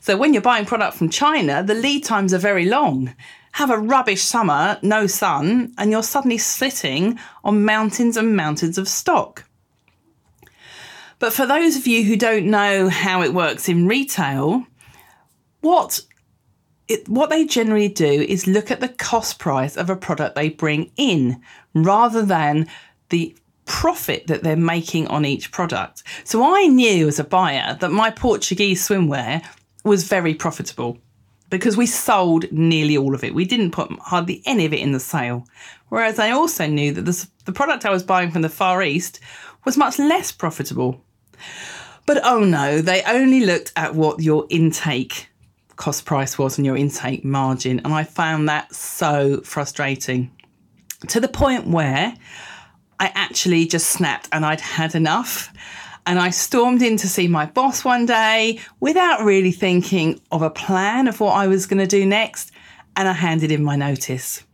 So 0.00 0.16
when 0.16 0.32
you're 0.32 0.42
buying 0.42 0.66
product 0.66 0.96
from 0.96 1.10
China, 1.10 1.62
the 1.62 1.74
lead 1.74 2.04
times 2.04 2.32
are 2.32 2.38
very 2.38 2.64
long. 2.64 3.14
Have 3.52 3.70
a 3.70 3.78
rubbish 3.78 4.22
summer, 4.22 4.78
no 4.82 5.06
sun, 5.06 5.74
and 5.78 5.90
you're 5.90 6.02
suddenly 6.02 6.38
sitting 6.38 7.18
on 7.44 7.64
mountains 7.64 8.16
and 8.16 8.36
mountains 8.36 8.78
of 8.78 8.88
stock. 8.88 9.44
But 11.18 11.32
for 11.32 11.44
those 11.44 11.76
of 11.76 11.86
you 11.86 12.04
who 12.04 12.16
don't 12.16 12.46
know 12.46 12.88
how 12.88 13.22
it 13.22 13.34
works 13.34 13.68
in 13.68 13.86
retail, 13.86 14.64
what 15.60 16.00
it, 16.88 17.08
what 17.08 17.30
they 17.30 17.46
generally 17.46 17.88
do 17.88 18.06
is 18.06 18.46
look 18.46 18.70
at 18.70 18.80
the 18.80 18.88
cost 18.88 19.38
price 19.38 19.76
of 19.76 19.88
a 19.88 19.96
product 19.96 20.34
they 20.34 20.48
bring 20.48 20.90
in 20.96 21.40
rather 21.74 22.22
than 22.22 22.66
the 23.08 23.36
profit 23.72 24.26
that 24.26 24.42
they're 24.42 24.54
making 24.54 25.08
on 25.08 25.24
each 25.24 25.50
product. 25.50 26.02
So 26.24 26.44
I 26.54 26.66
knew 26.66 27.08
as 27.08 27.18
a 27.18 27.24
buyer 27.24 27.74
that 27.80 27.90
my 27.90 28.10
Portuguese 28.10 28.86
swimwear 28.86 29.42
was 29.82 30.04
very 30.04 30.34
profitable 30.34 30.98
because 31.48 31.74
we 31.74 31.86
sold 31.86 32.52
nearly 32.52 32.98
all 32.98 33.14
of 33.14 33.24
it. 33.24 33.34
We 33.34 33.46
didn't 33.46 33.70
put 33.70 33.90
hardly 33.98 34.42
any 34.44 34.66
of 34.66 34.74
it 34.74 34.80
in 34.80 34.92
the 34.92 35.00
sale. 35.00 35.46
Whereas 35.88 36.18
I 36.18 36.32
also 36.32 36.66
knew 36.66 36.92
that 36.92 37.06
the, 37.46 37.52
product 37.52 37.86
I 37.86 37.90
was 37.90 38.02
buying 38.02 38.30
from 38.30 38.42
the 38.42 38.50
Far 38.50 38.82
East 38.82 39.20
was 39.64 39.78
much 39.78 39.98
less 39.98 40.30
profitable. 40.30 41.02
But 42.04 42.20
oh 42.24 42.44
no, 42.44 42.82
they 42.82 43.02
only 43.04 43.40
looked 43.46 43.72
at 43.74 43.94
what 43.94 44.20
your 44.20 44.46
intake 44.50 45.28
cost 45.76 46.04
price 46.04 46.36
was 46.36 46.58
and 46.58 46.66
your 46.66 46.76
intake 46.76 47.24
margin. 47.24 47.80
And 47.80 47.94
I 47.94 48.04
found 48.04 48.50
that 48.50 48.74
so 48.74 49.40
frustrating 49.40 50.30
to 51.08 51.20
the 51.20 51.28
point 51.28 51.66
where 51.66 52.14
I 53.02 53.10
actually 53.16 53.66
just 53.66 53.88
snapped 53.88 54.28
and 54.30 54.46
I'd 54.46 54.60
had 54.60 54.94
enough. 54.94 55.52
And 56.06 56.20
I 56.20 56.30
stormed 56.30 56.82
in 56.82 56.96
to 56.98 57.08
see 57.08 57.26
my 57.26 57.46
boss 57.46 57.84
one 57.84 58.06
day 58.06 58.60
without 58.78 59.24
really 59.24 59.50
thinking 59.50 60.20
of 60.30 60.40
a 60.40 60.50
plan 60.50 61.08
of 61.08 61.18
what 61.18 61.32
I 61.32 61.48
was 61.48 61.66
going 61.66 61.80
to 61.80 61.86
do 61.88 62.06
next. 62.06 62.52
And 62.94 63.08
I 63.08 63.12
handed 63.12 63.50
in 63.50 63.64
my 63.64 63.74
notice. 63.74 64.44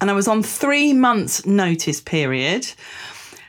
And 0.00 0.10
I 0.10 0.14
was 0.14 0.26
on 0.26 0.42
three 0.42 0.92
months' 0.92 1.46
notice 1.46 2.00
period. 2.00 2.66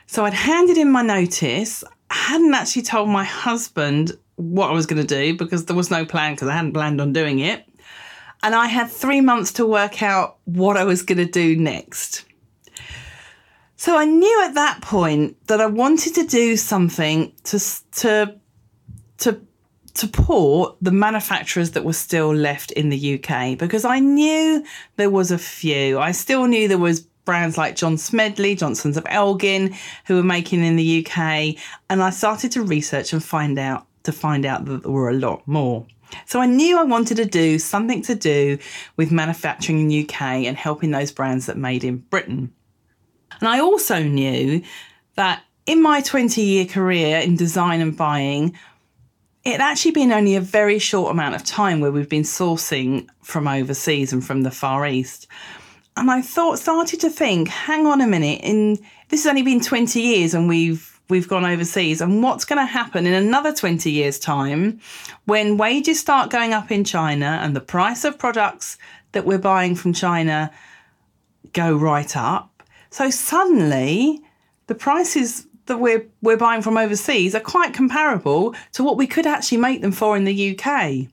So 0.06 0.24
I'd 0.24 0.34
handed 0.34 0.78
in 0.78 0.92
my 0.92 1.02
notice. 1.02 1.82
I 2.10 2.14
hadn't 2.14 2.54
actually 2.54 2.82
told 2.82 3.08
my 3.08 3.24
husband 3.24 4.16
what 4.36 4.70
I 4.70 4.72
was 4.72 4.86
going 4.86 5.04
to 5.04 5.14
do 5.14 5.36
because 5.36 5.64
there 5.64 5.76
was 5.76 5.90
no 5.90 6.06
plan 6.06 6.34
because 6.34 6.46
I 6.46 6.54
hadn't 6.54 6.74
planned 6.74 7.00
on 7.00 7.12
doing 7.12 7.40
it. 7.40 7.64
And 8.44 8.54
I 8.54 8.66
had 8.66 8.88
three 8.88 9.20
months 9.20 9.54
to 9.54 9.66
work 9.66 10.00
out 10.00 10.36
what 10.44 10.76
I 10.76 10.84
was 10.84 11.02
going 11.02 11.18
to 11.18 11.26
do 11.26 11.56
next. 11.56 12.24
So 13.78 13.96
I 13.96 14.06
knew 14.06 14.42
at 14.42 14.54
that 14.54 14.82
point 14.82 15.36
that 15.46 15.60
I 15.60 15.66
wanted 15.66 16.16
to 16.16 16.26
do 16.26 16.56
something 16.56 17.32
to 17.44 17.60
to 17.92 18.34
to 19.18 19.40
support 19.94 20.76
the 20.82 20.90
manufacturers 20.90 21.70
that 21.70 21.84
were 21.84 21.92
still 21.92 22.34
left 22.34 22.72
in 22.72 22.88
the 22.88 23.14
UK 23.14 23.56
because 23.56 23.84
I 23.84 24.00
knew 24.00 24.64
there 24.96 25.10
was 25.10 25.30
a 25.30 25.38
few. 25.38 26.00
I 26.00 26.10
still 26.10 26.46
knew 26.46 26.66
there 26.66 26.76
was 26.76 27.02
brands 27.24 27.56
like 27.56 27.76
John 27.76 27.96
Smedley, 27.98 28.56
Johnstons 28.56 28.96
of 28.96 29.06
Elgin, 29.08 29.76
who 30.06 30.16
were 30.16 30.24
making 30.24 30.64
in 30.64 30.74
the 30.74 31.06
UK, 31.06 31.54
and 31.88 32.02
I 32.02 32.10
started 32.10 32.50
to 32.52 32.62
research 32.62 33.12
and 33.12 33.22
find 33.22 33.60
out 33.60 33.86
to 34.02 34.10
find 34.10 34.44
out 34.44 34.64
that 34.64 34.82
there 34.82 34.90
were 34.90 35.10
a 35.10 35.14
lot 35.14 35.46
more. 35.46 35.86
So 36.26 36.40
I 36.40 36.46
knew 36.46 36.80
I 36.80 36.84
wanted 36.84 37.18
to 37.18 37.26
do 37.26 37.60
something 37.60 38.02
to 38.02 38.16
do 38.16 38.58
with 38.96 39.12
manufacturing 39.12 39.78
in 39.78 39.88
the 39.88 40.02
UK 40.02 40.20
and 40.48 40.56
helping 40.56 40.90
those 40.90 41.12
brands 41.12 41.46
that 41.46 41.56
made 41.56 41.84
in 41.84 41.98
Britain. 41.98 42.52
And 43.40 43.48
I 43.48 43.60
also 43.60 44.02
knew 44.02 44.62
that 45.14 45.42
in 45.66 45.82
my 45.82 46.00
20 46.00 46.40
year 46.40 46.64
career 46.64 47.18
in 47.18 47.36
design 47.36 47.80
and 47.80 47.96
buying, 47.96 48.56
it 49.44 49.52
had 49.52 49.60
actually 49.60 49.92
been 49.92 50.12
only 50.12 50.34
a 50.34 50.40
very 50.40 50.78
short 50.78 51.10
amount 51.10 51.34
of 51.34 51.44
time 51.44 51.80
where 51.80 51.92
we've 51.92 52.08
been 52.08 52.22
sourcing 52.22 53.06
from 53.22 53.46
overseas 53.46 54.12
and 54.12 54.24
from 54.24 54.42
the 54.42 54.50
Far 54.50 54.86
East. 54.86 55.26
And 55.96 56.10
I 56.10 56.22
thought, 56.22 56.58
started 56.58 57.00
to 57.00 57.10
think, 57.10 57.48
hang 57.48 57.86
on 57.86 58.00
a 58.00 58.06
minute, 58.06 58.40
in 58.42 58.78
this 59.08 59.24
has 59.24 59.26
only 59.26 59.42
been 59.42 59.60
20 59.60 60.00
years 60.00 60.34
and 60.34 60.48
we've 60.48 60.98
we've 61.08 61.28
gone 61.28 61.44
overseas 61.44 62.00
and 62.00 62.22
what's 62.22 62.44
going 62.44 62.58
to 62.58 62.70
happen 62.70 63.06
in 63.06 63.14
another 63.14 63.52
20 63.52 63.90
years 63.90 64.18
time 64.18 64.78
when 65.24 65.56
wages 65.56 65.98
start 65.98 66.30
going 66.30 66.52
up 66.52 66.70
in 66.70 66.84
China 66.84 67.40
and 67.42 67.56
the 67.56 67.60
price 67.60 68.04
of 68.04 68.18
products 68.18 68.76
that 69.12 69.24
we're 69.24 69.38
buying 69.38 69.74
from 69.74 69.94
China 69.94 70.50
go 71.54 71.74
right 71.74 72.14
up 72.14 72.57
so 72.90 73.10
suddenly, 73.10 74.20
the 74.66 74.74
prices 74.74 75.46
that 75.66 75.78
we're 75.78 76.06
we're 76.22 76.36
buying 76.36 76.62
from 76.62 76.76
overseas 76.76 77.34
are 77.34 77.40
quite 77.40 77.74
comparable 77.74 78.54
to 78.72 78.82
what 78.82 78.96
we 78.96 79.06
could 79.06 79.26
actually 79.26 79.58
make 79.58 79.82
them 79.82 79.92
for 79.92 80.16
in 80.16 80.24
the 80.24 80.58
UK. 80.58 81.08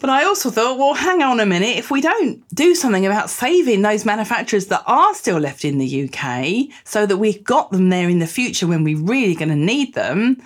But 0.00 0.08
I 0.08 0.24
also 0.24 0.48
thought, 0.50 0.78
well, 0.78 0.94
hang 0.94 1.22
on 1.22 1.40
a 1.40 1.46
minute. 1.46 1.76
If 1.76 1.90
we 1.90 2.00
don't 2.00 2.42
do 2.54 2.74
something 2.74 3.04
about 3.04 3.28
saving 3.28 3.82
those 3.82 4.06
manufacturers 4.06 4.68
that 4.68 4.82
are 4.86 5.14
still 5.14 5.38
left 5.38 5.62
in 5.62 5.76
the 5.76 6.08
UK 6.08 6.74
so 6.84 7.04
that 7.04 7.18
we've 7.18 7.44
got 7.44 7.70
them 7.70 7.90
there 7.90 8.08
in 8.08 8.18
the 8.18 8.26
future 8.26 8.66
when 8.66 8.82
we're 8.82 8.96
really 8.96 9.34
going 9.34 9.50
to 9.50 9.56
need 9.56 9.92
them, 9.92 10.40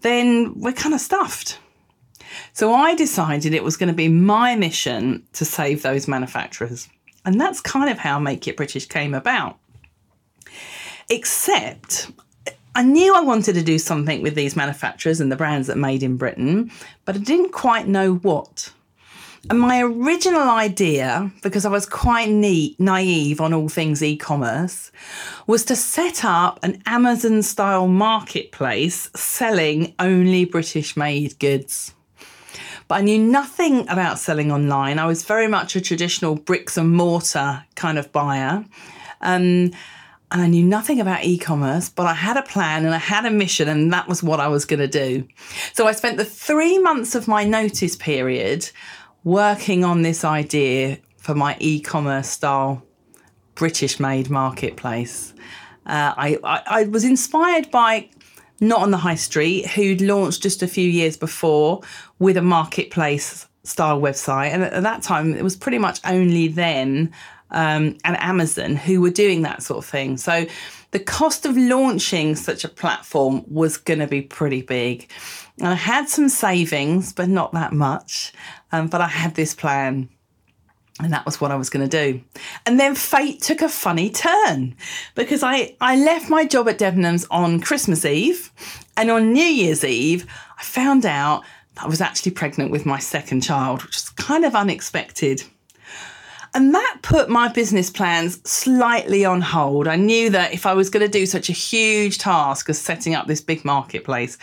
then 0.00 0.58
we're 0.58 0.72
kind 0.72 0.92
of 0.92 1.00
stuffed. 1.00 1.60
So 2.52 2.74
I 2.74 2.96
decided 2.96 3.54
it 3.54 3.62
was 3.62 3.76
going 3.76 3.88
to 3.88 3.94
be 3.94 4.08
my 4.08 4.56
mission 4.56 5.22
to 5.34 5.44
save 5.44 5.82
those 5.82 6.08
manufacturers. 6.08 6.88
And 7.24 7.40
that's 7.40 7.60
kind 7.60 7.90
of 7.90 7.98
how 7.98 8.18
Make 8.18 8.48
It 8.48 8.56
British 8.56 8.86
came 8.86 9.14
about. 9.14 9.58
Except 11.08 12.10
I 12.74 12.82
knew 12.82 13.14
I 13.14 13.20
wanted 13.20 13.54
to 13.54 13.62
do 13.62 13.78
something 13.78 14.22
with 14.22 14.34
these 14.34 14.54
manufacturers 14.54 15.20
and 15.20 15.32
the 15.32 15.36
brands 15.36 15.66
that 15.68 15.78
made 15.78 16.02
in 16.02 16.16
Britain, 16.16 16.70
but 17.04 17.16
I 17.16 17.18
didn't 17.18 17.52
quite 17.52 17.88
know 17.88 18.16
what. 18.16 18.70
And 19.48 19.60
my 19.60 19.80
original 19.80 20.50
idea, 20.50 21.30
because 21.42 21.64
I 21.64 21.70
was 21.70 21.86
quite 21.86 22.28
neat, 22.28 22.78
naive 22.80 23.40
on 23.40 23.54
all 23.54 23.68
things 23.68 24.02
e 24.02 24.16
commerce, 24.16 24.90
was 25.46 25.64
to 25.66 25.76
set 25.76 26.24
up 26.24 26.58
an 26.62 26.82
Amazon 26.84 27.42
style 27.42 27.86
marketplace 27.86 29.08
selling 29.14 29.94
only 30.00 30.44
British 30.44 30.96
made 30.96 31.38
goods. 31.38 31.94
But 32.88 32.96
I 32.96 33.00
knew 33.02 33.18
nothing 33.18 33.88
about 33.88 34.18
selling 34.18 34.50
online. 34.50 34.98
I 34.98 35.06
was 35.06 35.24
very 35.24 35.48
much 35.48 35.76
a 35.76 35.80
traditional 35.80 36.34
bricks 36.34 36.76
and 36.76 36.92
mortar 36.92 37.64
kind 37.76 37.98
of 37.98 38.10
buyer. 38.12 38.64
Um, 39.20 39.70
and 40.32 40.42
I 40.42 40.46
knew 40.48 40.64
nothing 40.64 41.00
about 41.00 41.24
e 41.24 41.38
commerce, 41.38 41.88
but 41.88 42.06
I 42.06 42.14
had 42.14 42.36
a 42.36 42.42
plan 42.42 42.84
and 42.84 42.94
I 42.94 42.98
had 42.98 43.24
a 43.24 43.30
mission, 43.30 43.68
and 43.68 43.92
that 43.92 44.08
was 44.08 44.22
what 44.22 44.40
I 44.40 44.48
was 44.48 44.64
going 44.64 44.80
to 44.80 44.88
do. 44.88 45.26
So 45.72 45.86
I 45.86 45.92
spent 45.92 46.16
the 46.16 46.24
three 46.24 46.78
months 46.78 47.14
of 47.14 47.28
my 47.28 47.44
notice 47.44 47.96
period 47.96 48.70
working 49.24 49.84
on 49.84 50.02
this 50.02 50.24
idea 50.24 50.98
for 51.16 51.34
my 51.34 51.56
e 51.60 51.80
commerce 51.80 52.28
style 52.28 52.82
British 53.54 54.00
made 54.00 54.28
marketplace. 54.30 55.32
Uh, 55.86 56.12
I, 56.16 56.38
I, 56.42 56.62
I 56.66 56.84
was 56.84 57.04
inspired 57.04 57.70
by 57.70 58.08
not 58.60 58.80
on 58.80 58.90
the 58.90 58.96
high 58.96 59.16
street, 59.16 59.66
who'd 59.68 60.00
launched 60.00 60.42
just 60.42 60.62
a 60.62 60.68
few 60.68 60.88
years 60.88 61.16
before 61.16 61.82
with 62.18 62.36
a 62.36 62.42
marketplace 62.42 63.45
style 63.66 64.00
website. 64.00 64.50
And 64.50 64.62
at 64.62 64.82
that 64.82 65.02
time, 65.02 65.34
it 65.34 65.42
was 65.42 65.56
pretty 65.56 65.78
much 65.78 66.00
only 66.04 66.48
then 66.48 67.12
um, 67.50 67.96
and 68.04 68.20
Amazon 68.20 68.76
who 68.76 69.00
were 69.00 69.10
doing 69.10 69.42
that 69.42 69.62
sort 69.62 69.78
of 69.78 69.88
thing. 69.88 70.16
So 70.16 70.46
the 70.90 70.98
cost 70.98 71.46
of 71.46 71.56
launching 71.56 72.36
such 72.36 72.64
a 72.64 72.68
platform 72.68 73.44
was 73.48 73.76
going 73.76 74.00
to 74.00 74.06
be 74.06 74.22
pretty 74.22 74.62
big. 74.62 75.10
And 75.58 75.68
I 75.68 75.74
had 75.74 76.08
some 76.08 76.28
savings, 76.28 77.12
but 77.12 77.28
not 77.28 77.52
that 77.52 77.72
much. 77.72 78.32
Um, 78.72 78.88
but 78.88 79.00
I 79.00 79.08
had 79.08 79.34
this 79.34 79.54
plan. 79.54 80.08
And 81.02 81.12
that 81.12 81.26
was 81.26 81.40
what 81.40 81.50
I 81.50 81.56
was 81.56 81.68
going 81.68 81.86
to 81.86 82.12
do. 82.12 82.22
And 82.64 82.80
then 82.80 82.94
fate 82.94 83.42
took 83.42 83.60
a 83.60 83.68
funny 83.68 84.08
turn 84.08 84.74
because 85.14 85.42
I, 85.42 85.76
I 85.78 85.96
left 85.96 86.30
my 86.30 86.46
job 86.46 86.68
at 86.68 86.78
Debenhams 86.78 87.26
on 87.30 87.60
Christmas 87.60 88.06
Eve. 88.06 88.50
And 88.96 89.10
on 89.10 89.34
New 89.34 89.44
Year's 89.44 89.84
Eve, 89.84 90.26
I 90.58 90.62
found 90.62 91.04
out 91.04 91.44
I 91.78 91.86
was 91.86 92.00
actually 92.00 92.32
pregnant 92.32 92.70
with 92.70 92.86
my 92.86 92.98
second 92.98 93.42
child, 93.42 93.82
which 93.82 93.96
was 93.96 94.10
kind 94.10 94.44
of 94.44 94.54
unexpected. 94.54 95.42
And 96.54 96.74
that 96.74 96.98
put 97.02 97.28
my 97.28 97.48
business 97.48 97.90
plans 97.90 98.40
slightly 98.48 99.26
on 99.26 99.42
hold. 99.42 99.86
I 99.86 99.96
knew 99.96 100.30
that 100.30 100.54
if 100.54 100.64
I 100.64 100.72
was 100.72 100.88
going 100.88 101.04
to 101.04 101.10
do 101.10 101.26
such 101.26 101.50
a 101.50 101.52
huge 101.52 102.16
task 102.18 102.70
as 102.70 102.78
setting 102.78 103.14
up 103.14 103.26
this 103.26 103.42
big 103.42 103.62
marketplace, 103.64 104.38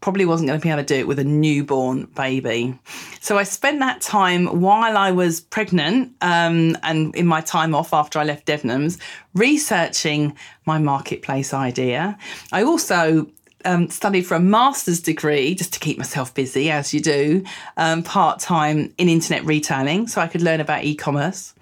probably 0.00 0.24
wasn't 0.26 0.46
going 0.46 0.60
to 0.60 0.62
be 0.62 0.70
able 0.70 0.82
to 0.82 0.86
do 0.86 1.00
it 1.00 1.06
with 1.06 1.18
a 1.18 1.24
newborn 1.24 2.04
baby. 2.14 2.78
So 3.20 3.38
I 3.38 3.42
spent 3.42 3.80
that 3.80 4.02
time 4.02 4.60
while 4.60 4.98
I 4.98 5.10
was 5.10 5.40
pregnant 5.40 6.12
um, 6.20 6.76
and 6.82 7.14
in 7.16 7.26
my 7.26 7.40
time 7.40 7.74
off 7.74 7.94
after 7.94 8.18
I 8.18 8.24
left 8.24 8.46
Debenhams 8.46 8.98
researching 9.34 10.36
my 10.66 10.78
marketplace 10.78 11.54
idea. 11.54 12.18
I 12.52 12.62
also 12.62 13.26
um, 13.64 13.88
studied 13.88 14.22
for 14.22 14.34
a 14.34 14.40
master's 14.40 15.00
degree 15.00 15.54
just 15.54 15.72
to 15.74 15.80
keep 15.80 15.98
myself 15.98 16.34
busy, 16.34 16.70
as 16.70 16.94
you 16.94 17.00
do, 17.00 17.44
um, 17.76 18.02
part 18.02 18.40
time 18.40 18.92
in 18.98 19.08
internet 19.08 19.44
retailing, 19.44 20.06
so 20.06 20.20
I 20.20 20.26
could 20.26 20.42
learn 20.42 20.60
about 20.60 20.84
e 20.84 20.94
commerce. 20.94 21.54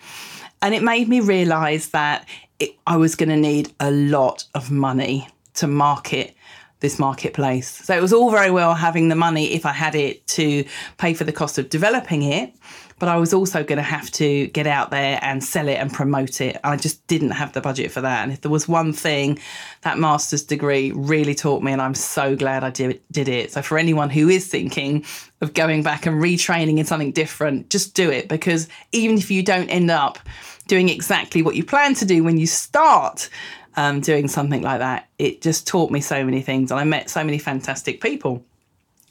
And 0.60 0.74
it 0.74 0.82
made 0.82 1.08
me 1.08 1.20
realize 1.20 1.88
that 1.88 2.26
it, 2.58 2.70
I 2.86 2.96
was 2.96 3.14
going 3.14 3.30
to 3.30 3.36
need 3.36 3.72
a 3.80 3.90
lot 3.90 4.44
of 4.54 4.70
money 4.70 5.28
to 5.54 5.66
market 5.66 6.34
this 6.80 6.98
marketplace. 6.98 7.68
So 7.68 7.96
it 7.96 8.02
was 8.02 8.12
all 8.12 8.30
very 8.30 8.50
well 8.50 8.74
having 8.74 9.08
the 9.08 9.14
money 9.14 9.52
if 9.54 9.64
I 9.64 9.72
had 9.72 9.94
it 9.94 10.26
to 10.28 10.64
pay 10.98 11.14
for 11.14 11.24
the 11.24 11.32
cost 11.32 11.56
of 11.58 11.68
developing 11.68 12.22
it, 12.22 12.54
but 13.02 13.08
I 13.08 13.16
was 13.16 13.34
also 13.34 13.64
going 13.64 13.78
to 13.78 13.82
have 13.82 14.12
to 14.12 14.46
get 14.46 14.68
out 14.68 14.92
there 14.92 15.18
and 15.22 15.42
sell 15.42 15.66
it 15.66 15.74
and 15.74 15.92
promote 15.92 16.40
it. 16.40 16.56
I 16.62 16.76
just 16.76 17.04
didn't 17.08 17.32
have 17.32 17.52
the 17.52 17.60
budget 17.60 17.90
for 17.90 18.00
that. 18.00 18.22
And 18.22 18.32
if 18.32 18.42
there 18.42 18.50
was 18.52 18.68
one 18.68 18.92
thing 18.92 19.40
that 19.80 19.98
master's 19.98 20.44
degree 20.44 20.92
really 20.92 21.34
taught 21.34 21.64
me, 21.64 21.72
and 21.72 21.82
I'm 21.82 21.96
so 21.96 22.36
glad 22.36 22.62
I 22.62 22.70
did, 22.70 23.00
did 23.10 23.26
it. 23.26 23.50
So 23.50 23.60
for 23.60 23.76
anyone 23.76 24.08
who 24.08 24.28
is 24.28 24.46
thinking 24.46 25.04
of 25.40 25.52
going 25.52 25.82
back 25.82 26.06
and 26.06 26.22
retraining 26.22 26.78
in 26.78 26.84
something 26.84 27.10
different, 27.10 27.70
just 27.70 27.94
do 27.94 28.08
it 28.08 28.28
because 28.28 28.68
even 28.92 29.18
if 29.18 29.32
you 29.32 29.42
don't 29.42 29.68
end 29.68 29.90
up 29.90 30.20
doing 30.68 30.88
exactly 30.88 31.42
what 31.42 31.56
you 31.56 31.64
plan 31.64 31.94
to 31.94 32.04
do 32.04 32.22
when 32.22 32.38
you 32.38 32.46
start, 32.46 33.28
um, 33.74 34.00
doing 34.00 34.28
something 34.28 34.62
like 34.62 34.78
that. 34.78 35.08
It 35.18 35.42
just 35.42 35.66
taught 35.66 35.90
me 35.90 36.00
so 36.00 36.24
many 36.24 36.40
things, 36.40 36.70
and 36.70 36.78
I 36.78 36.84
met 36.84 37.10
so 37.10 37.24
many 37.24 37.38
fantastic 37.38 38.00
people. 38.00 38.44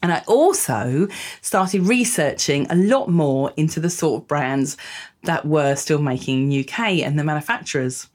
And 0.02 0.12
I 0.12 0.22
also 0.26 1.08
started 1.40 1.82
researching 1.82 2.66
a 2.70 2.74
lot 2.74 3.08
more 3.08 3.52
into 3.56 3.80
the 3.80 3.90
sort 3.90 4.22
of 4.22 4.28
brands 4.28 4.76
that 5.22 5.46
were 5.46 5.76
still 5.76 6.00
making 6.00 6.52
UK 6.52 6.80
and 7.04 7.18
the 7.18 7.24
manufacturers. 7.24 8.08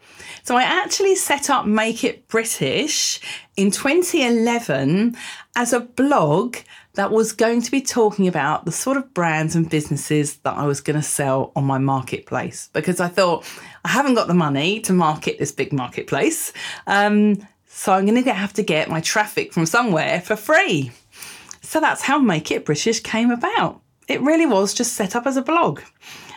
So 0.43 0.57
I 0.57 0.63
actually 0.63 1.15
set 1.15 1.49
up 1.49 1.65
Make 1.65 2.03
It 2.03 2.27
British 2.27 3.21
in 3.55 3.71
2011 3.71 5.15
as 5.55 5.73
a 5.73 5.79
blog 5.79 6.57
that 6.95 7.11
was 7.11 7.31
going 7.31 7.61
to 7.61 7.71
be 7.71 7.79
talking 7.79 8.27
about 8.27 8.65
the 8.65 8.71
sort 8.71 8.97
of 8.97 9.13
brands 9.13 9.55
and 9.55 9.69
businesses 9.69 10.37
that 10.37 10.57
I 10.57 10.65
was 10.65 10.81
going 10.81 10.95
to 10.95 11.03
sell 11.03 11.51
on 11.55 11.63
my 11.63 11.77
marketplace 11.77 12.69
because 12.73 12.99
I 12.99 13.07
thought 13.07 13.45
I 13.85 13.89
haven't 13.89 14.15
got 14.15 14.27
the 14.27 14.33
money 14.33 14.81
to 14.81 14.93
market 14.93 15.37
this 15.37 15.51
big 15.51 15.71
marketplace. 15.71 16.51
Um, 16.87 17.47
so 17.67 17.93
I'm 17.93 18.07
going 18.07 18.21
to 18.23 18.33
have 18.33 18.53
to 18.53 18.63
get 18.63 18.89
my 18.89 18.99
traffic 19.01 19.53
from 19.53 19.67
somewhere 19.67 20.21
for 20.21 20.35
free. 20.35 20.91
So 21.67 21.81
that's 21.81 22.01
how 22.01 22.17
Make 22.17 22.49
It 22.49 22.63
British 22.63 23.01
came 23.01 23.29
about. 23.29 23.81
It 24.07 24.21
really 24.21 24.45
was 24.45 24.73
just 24.73 24.93
set 24.93 25.17
up 25.17 25.27
as 25.27 25.35
a 25.35 25.41
blog. 25.41 25.81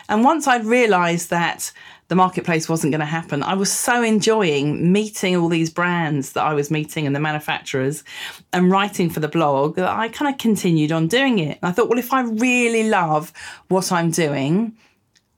And 0.09 0.25
once 0.25 0.45
I'd 0.45 0.65
realised 0.65 1.29
that 1.29 1.71
the 2.09 2.15
marketplace 2.15 2.67
wasn't 2.67 2.91
going 2.91 2.99
to 2.99 3.05
happen, 3.05 3.41
I 3.41 3.53
was 3.53 3.71
so 3.71 4.03
enjoying 4.03 4.91
meeting 4.91 5.37
all 5.37 5.47
these 5.47 5.69
brands 5.69 6.33
that 6.33 6.43
I 6.43 6.53
was 6.53 6.69
meeting 6.69 7.07
and 7.07 7.15
the 7.15 7.21
manufacturers 7.21 8.03
and 8.51 8.69
writing 8.69 9.09
for 9.09 9.21
the 9.21 9.29
blog 9.29 9.77
that 9.77 9.87
I 9.87 10.09
kind 10.09 10.29
of 10.29 10.37
continued 10.37 10.91
on 10.91 11.07
doing 11.07 11.39
it. 11.39 11.59
And 11.61 11.69
I 11.69 11.71
thought, 11.71 11.87
well, 11.87 11.97
if 11.97 12.11
I 12.11 12.23
really 12.23 12.89
love 12.89 13.31
what 13.69 13.89
I'm 13.93 14.11
doing, 14.11 14.75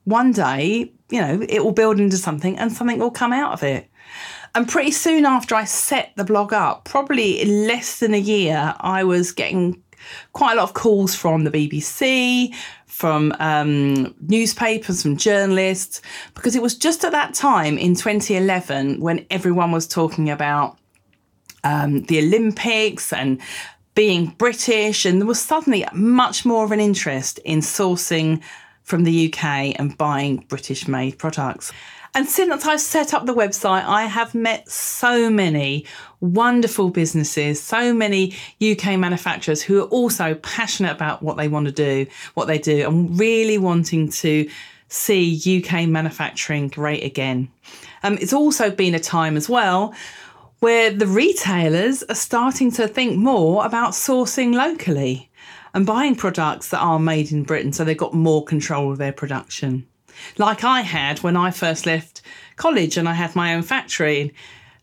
one 0.02 0.32
day, 0.32 0.92
you 1.08 1.20
know, 1.20 1.46
it 1.48 1.62
will 1.62 1.70
build 1.70 2.00
into 2.00 2.16
something 2.16 2.58
and 2.58 2.72
something 2.72 2.98
will 2.98 3.12
come 3.12 3.32
out 3.32 3.52
of 3.52 3.62
it. 3.62 3.88
And 4.56 4.68
pretty 4.68 4.92
soon 4.92 5.26
after 5.26 5.56
I 5.56 5.64
set 5.64 6.12
the 6.14 6.22
blog 6.22 6.52
up, 6.52 6.84
probably 6.84 7.40
in 7.40 7.66
less 7.66 7.98
than 7.98 8.14
a 8.14 8.18
year, 8.18 8.74
I 8.78 9.02
was 9.02 9.32
getting 9.32 9.82
quite 10.32 10.52
a 10.52 10.56
lot 10.56 10.64
of 10.64 10.74
calls 10.74 11.14
from 11.14 11.44
the 11.44 11.50
BBC, 11.50 12.54
from 12.86 13.34
um, 13.40 14.14
newspapers, 14.20 15.02
from 15.02 15.16
journalists, 15.16 16.00
because 16.34 16.54
it 16.54 16.62
was 16.62 16.76
just 16.76 17.04
at 17.04 17.12
that 17.12 17.34
time 17.34 17.76
in 17.76 17.94
2011 17.94 19.00
when 19.00 19.26
everyone 19.30 19.72
was 19.72 19.86
talking 19.86 20.30
about 20.30 20.78
um, 21.64 22.02
the 22.04 22.18
Olympics 22.18 23.12
and 23.12 23.40
being 23.94 24.26
British, 24.38 25.04
and 25.04 25.20
there 25.20 25.26
was 25.26 25.40
suddenly 25.40 25.86
much 25.92 26.44
more 26.44 26.64
of 26.64 26.72
an 26.72 26.80
interest 26.80 27.38
in 27.44 27.60
sourcing 27.60 28.42
from 28.82 29.04
the 29.04 29.32
UK 29.32 29.78
and 29.78 29.96
buying 29.96 30.44
British 30.48 30.86
made 30.86 31.18
products. 31.18 31.72
And 32.16 32.28
since 32.28 32.64
I've 32.64 32.80
set 32.80 33.12
up 33.12 33.26
the 33.26 33.34
website, 33.34 33.84
I 33.84 34.04
have 34.04 34.36
met 34.36 34.68
so 34.68 35.28
many 35.28 35.84
wonderful 36.24 36.90
businesses, 36.90 37.62
so 37.62 37.92
many 37.92 38.34
UK 38.62 38.98
manufacturers 38.98 39.62
who 39.62 39.80
are 39.80 39.88
also 39.88 40.34
passionate 40.36 40.92
about 40.92 41.22
what 41.22 41.36
they 41.36 41.48
want 41.48 41.66
to 41.66 41.72
do, 41.72 42.06
what 42.34 42.46
they 42.46 42.58
do, 42.58 42.86
and 42.86 43.18
really 43.18 43.58
wanting 43.58 44.08
to 44.10 44.48
see 44.88 45.62
UK 45.62 45.88
manufacturing 45.88 46.68
great 46.68 47.04
again. 47.04 47.48
Um, 48.02 48.18
it's 48.20 48.32
also 48.32 48.70
been 48.70 48.94
a 48.94 49.00
time 49.00 49.36
as 49.36 49.48
well 49.48 49.94
where 50.60 50.90
the 50.90 51.06
retailers 51.06 52.02
are 52.04 52.14
starting 52.14 52.70
to 52.72 52.88
think 52.88 53.16
more 53.18 53.66
about 53.66 53.90
sourcing 53.90 54.54
locally 54.54 55.30
and 55.74 55.84
buying 55.84 56.14
products 56.14 56.70
that 56.70 56.78
are 56.78 56.98
made 56.98 57.32
in 57.32 57.42
Britain 57.42 57.72
so 57.72 57.84
they've 57.84 57.98
got 57.98 58.14
more 58.14 58.44
control 58.44 58.92
of 58.92 58.98
their 58.98 59.12
production 59.12 59.86
like 60.38 60.64
I 60.64 60.80
had 60.82 61.18
when 61.20 61.36
I 61.36 61.50
first 61.50 61.86
left 61.86 62.22
college 62.56 62.96
and 62.96 63.08
I 63.08 63.14
had 63.14 63.34
my 63.34 63.54
own 63.54 63.62
factory. 63.62 64.34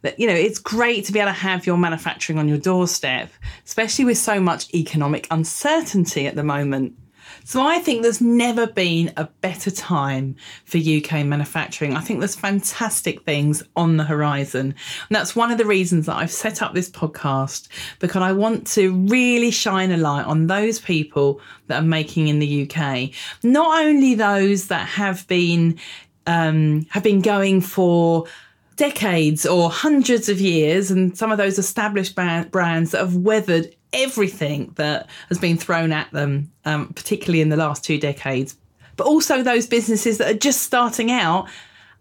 That 0.01 0.19
you 0.19 0.27
know, 0.27 0.33
it's 0.33 0.59
great 0.59 1.05
to 1.05 1.11
be 1.11 1.19
able 1.19 1.29
to 1.29 1.33
have 1.33 1.65
your 1.65 1.77
manufacturing 1.77 2.39
on 2.39 2.47
your 2.47 2.57
doorstep, 2.57 3.31
especially 3.65 4.05
with 4.05 4.17
so 4.17 4.39
much 4.39 4.73
economic 4.73 5.27
uncertainty 5.29 6.27
at 6.27 6.35
the 6.35 6.43
moment. 6.43 6.95
So 7.43 7.61
I 7.61 7.79
think 7.79 8.01
there's 8.01 8.21
never 8.21 8.67
been 8.67 9.11
a 9.17 9.25
better 9.41 9.71
time 9.71 10.35
for 10.65 10.77
UK 10.77 11.25
manufacturing. 11.25 11.95
I 11.95 12.01
think 12.01 12.19
there's 12.19 12.35
fantastic 12.35 13.23
things 13.23 13.63
on 13.75 13.97
the 13.97 14.03
horizon. 14.03 14.67
And 14.67 15.15
that's 15.15 15.35
one 15.35 15.51
of 15.51 15.57
the 15.57 15.65
reasons 15.65 16.05
that 16.05 16.15
I've 16.15 16.31
set 16.31 16.61
up 16.61 16.73
this 16.73 16.89
podcast 16.89 17.67
because 17.99 18.21
I 18.21 18.31
want 18.33 18.67
to 18.67 18.93
really 19.07 19.51
shine 19.51 19.91
a 19.91 19.97
light 19.97 20.25
on 20.25 20.47
those 20.47 20.79
people 20.79 21.41
that 21.67 21.81
are 21.81 21.85
making 21.87 22.27
in 22.27 22.39
the 22.39 22.69
UK. 22.69 23.09
Not 23.43 23.83
only 23.83 24.15
those 24.15 24.67
that 24.67 24.87
have 24.87 25.27
been 25.27 25.79
um, 26.27 26.85
have 26.91 27.01
been 27.01 27.21
going 27.21 27.61
for 27.61 28.27
decades 28.75 29.45
or 29.45 29.69
hundreds 29.69 30.29
of 30.29 30.39
years, 30.41 30.91
and 30.91 31.17
some 31.17 31.31
of 31.31 31.37
those 31.37 31.59
established 31.59 32.15
brands 32.15 32.91
that 32.91 32.99
have 32.99 33.15
weathered 33.15 33.75
everything 33.93 34.71
that 34.75 35.09
has 35.29 35.37
been 35.37 35.57
thrown 35.57 35.91
at 35.91 36.11
them, 36.11 36.51
um, 36.65 36.87
particularly 36.93 37.41
in 37.41 37.49
the 37.49 37.57
last 37.57 37.83
two 37.83 37.97
decades, 37.97 38.55
but 38.95 39.07
also 39.07 39.43
those 39.43 39.67
businesses 39.67 40.17
that 40.17 40.31
are 40.31 40.37
just 40.37 40.61
starting 40.61 41.11
out 41.11 41.47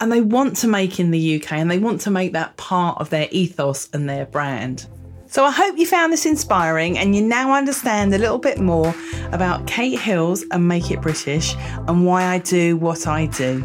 and 0.01 0.11
they 0.11 0.21
want 0.21 0.57
to 0.57 0.67
make 0.67 0.99
in 0.99 1.11
the 1.11 1.37
UK 1.37 1.53
and 1.53 1.71
they 1.71 1.79
want 1.79 2.01
to 2.03 2.11
make 2.11 2.33
that 2.33 2.57
part 2.57 2.99
of 3.01 3.11
their 3.11 3.29
ethos 3.31 3.89
and 3.93 4.09
their 4.09 4.27
brand. 4.27 4.87
So 5.27 5.45
I 5.45 5.51
hope 5.53 5.79
you 5.79 5.87
found 5.87 6.13
this 6.13 6.27
inspiring 6.27 6.99
and 6.99 7.15
you 7.15 7.23
now 7.23 7.53
understand 7.53 8.13
a 8.15 8.19
little 8.19 8.39
bit 8.39 8.59
more 8.59 8.93
about 9.31 9.67
Kate 9.67 9.99
Hills 9.99 10.45
and 10.51 10.67
Make 10.67 10.91
It 10.91 11.01
British 11.01 11.55
and 11.87 12.05
why 12.05 12.25
I 12.25 12.39
do 12.39 12.77
what 12.77 13.07
I 13.07 13.27
do. 13.27 13.65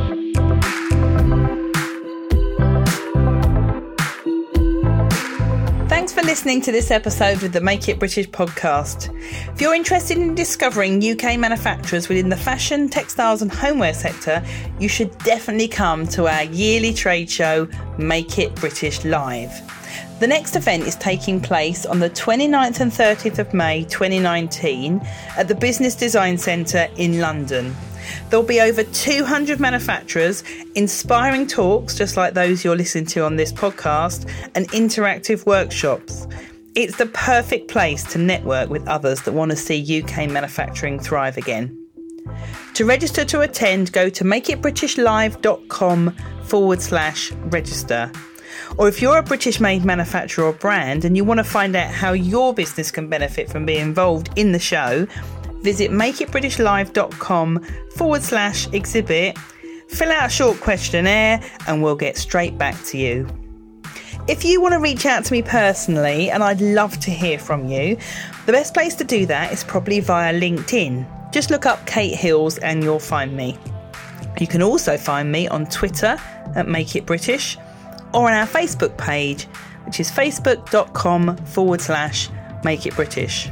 Listening 6.31 6.61
to 6.61 6.71
this 6.71 6.91
episode 6.91 7.43
of 7.43 7.51
the 7.51 7.59
Make 7.59 7.89
It 7.89 7.99
British 7.99 8.29
podcast. 8.29 9.13
If 9.53 9.59
you're 9.59 9.75
interested 9.75 10.17
in 10.17 10.33
discovering 10.33 11.03
UK 11.03 11.37
manufacturers 11.37 12.07
within 12.07 12.29
the 12.29 12.37
fashion, 12.37 12.87
textiles, 12.87 13.41
and 13.41 13.51
homeware 13.51 13.93
sector, 13.93 14.41
you 14.79 14.87
should 14.87 15.15
definitely 15.25 15.67
come 15.67 16.07
to 16.07 16.29
our 16.29 16.43
yearly 16.43 16.93
trade 16.93 17.29
show, 17.29 17.67
Make 17.97 18.39
It 18.39 18.55
British 18.55 19.03
Live. 19.03 19.51
The 20.21 20.27
next 20.27 20.55
event 20.55 20.83
is 20.83 20.95
taking 20.95 21.41
place 21.41 21.85
on 21.85 21.99
the 21.99 22.09
29th 22.09 22.79
and 22.79 22.93
30th 22.93 23.39
of 23.39 23.53
May 23.53 23.83
2019 23.83 25.01
at 25.35 25.49
the 25.49 25.55
Business 25.55 25.95
Design 25.95 26.37
Centre 26.37 26.87
in 26.95 27.19
London. 27.19 27.75
There'll 28.29 28.45
be 28.45 28.61
over 28.61 28.83
200 28.83 29.59
manufacturers, 29.59 30.43
inspiring 30.75 31.47
talks 31.47 31.95
just 31.95 32.17
like 32.17 32.33
those 32.33 32.63
you're 32.63 32.75
listening 32.75 33.05
to 33.07 33.25
on 33.25 33.35
this 33.35 33.51
podcast, 33.51 34.29
and 34.55 34.69
interactive 34.69 35.45
workshops. 35.45 36.27
It's 36.73 36.97
the 36.97 37.07
perfect 37.07 37.69
place 37.69 38.03
to 38.13 38.17
network 38.17 38.69
with 38.69 38.87
others 38.87 39.21
that 39.23 39.33
want 39.33 39.51
to 39.51 39.57
see 39.57 40.01
UK 40.01 40.29
manufacturing 40.29 40.99
thrive 40.99 41.37
again. 41.37 41.77
To 42.75 42.85
register 42.85 43.25
to 43.25 43.41
attend, 43.41 43.91
go 43.91 44.09
to 44.09 44.23
makeitbritishlive.com 44.23 46.15
forward 46.45 46.81
slash 46.81 47.31
register. 47.31 48.11
Or 48.77 48.87
if 48.87 49.01
you're 49.01 49.17
a 49.17 49.23
British 49.23 49.59
made 49.59 49.83
manufacturer 49.83 50.45
or 50.45 50.53
brand 50.53 51.03
and 51.03 51.17
you 51.17 51.25
want 51.25 51.39
to 51.39 51.43
find 51.43 51.75
out 51.75 51.91
how 51.91 52.13
your 52.13 52.53
business 52.53 52.91
can 52.91 53.09
benefit 53.09 53.49
from 53.49 53.65
being 53.65 53.81
involved 53.81 54.29
in 54.37 54.53
the 54.53 54.59
show, 54.59 55.07
visit 55.61 55.91
makeitbritishlive.com 55.91 57.65
forward 57.95 58.21
slash 58.21 58.67
exhibit, 58.73 59.37
fill 59.89 60.11
out 60.11 60.27
a 60.27 60.29
short 60.29 60.59
questionnaire, 60.59 61.41
and 61.67 61.81
we'll 61.83 61.95
get 61.95 62.17
straight 62.17 62.57
back 62.57 62.81
to 62.85 62.97
you. 62.97 63.27
If 64.27 64.45
you 64.45 64.61
want 64.61 64.73
to 64.73 64.79
reach 64.79 65.05
out 65.05 65.25
to 65.25 65.33
me 65.33 65.41
personally, 65.41 66.29
and 66.29 66.43
I'd 66.43 66.61
love 66.61 66.99
to 66.99 67.11
hear 67.11 67.39
from 67.39 67.67
you, 67.67 67.97
the 68.45 68.51
best 68.51 68.73
place 68.73 68.95
to 68.95 69.03
do 69.03 69.25
that 69.25 69.51
is 69.51 69.63
probably 69.63 69.99
via 69.99 70.33
LinkedIn. 70.33 71.33
Just 71.33 71.49
look 71.49 71.65
up 71.65 71.85
Kate 71.87 72.15
Hills 72.15 72.57
and 72.59 72.83
you'll 72.83 72.99
find 72.99 73.35
me. 73.35 73.57
You 74.39 74.47
can 74.47 74.61
also 74.61 74.97
find 74.97 75.31
me 75.31 75.47
on 75.47 75.65
Twitter 75.67 76.17
at 76.55 76.67
Make 76.67 76.95
It 76.95 77.05
British 77.05 77.57
or 78.13 78.29
on 78.29 78.33
our 78.33 78.47
Facebook 78.47 78.97
page, 78.97 79.45
which 79.85 79.99
is 79.99 80.11
facebook.com 80.11 81.37
forward 81.37 81.81
slash 81.81 82.29
Make 82.63 82.85
It 82.85 82.95
British. 82.95 83.49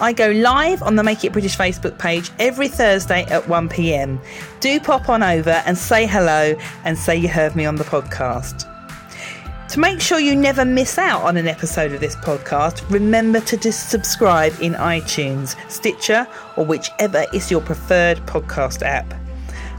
I 0.00 0.14
go 0.14 0.30
live 0.30 0.82
on 0.82 0.96
the 0.96 1.02
Make 1.02 1.26
It 1.26 1.32
British 1.32 1.58
Facebook 1.58 1.98
page 1.98 2.30
every 2.38 2.68
Thursday 2.68 3.24
at 3.24 3.42
1pm. 3.42 4.18
Do 4.60 4.80
pop 4.80 5.10
on 5.10 5.22
over 5.22 5.62
and 5.66 5.76
say 5.76 6.06
hello 6.06 6.56
and 6.86 6.96
say 6.96 7.18
you 7.18 7.28
heard 7.28 7.54
me 7.54 7.66
on 7.66 7.76
the 7.76 7.84
podcast. 7.84 8.66
To 9.68 9.78
make 9.78 10.00
sure 10.00 10.18
you 10.18 10.34
never 10.34 10.64
miss 10.64 10.96
out 10.96 11.20
on 11.22 11.36
an 11.36 11.46
episode 11.46 11.92
of 11.92 12.00
this 12.00 12.16
podcast, 12.16 12.90
remember 12.90 13.40
to 13.40 13.58
just 13.58 13.90
subscribe 13.90 14.54
in 14.62 14.72
iTunes, 14.72 15.54
Stitcher, 15.70 16.26
or 16.56 16.64
whichever 16.64 17.26
is 17.34 17.50
your 17.50 17.60
preferred 17.60 18.16
podcast 18.20 18.80
app. 18.80 19.12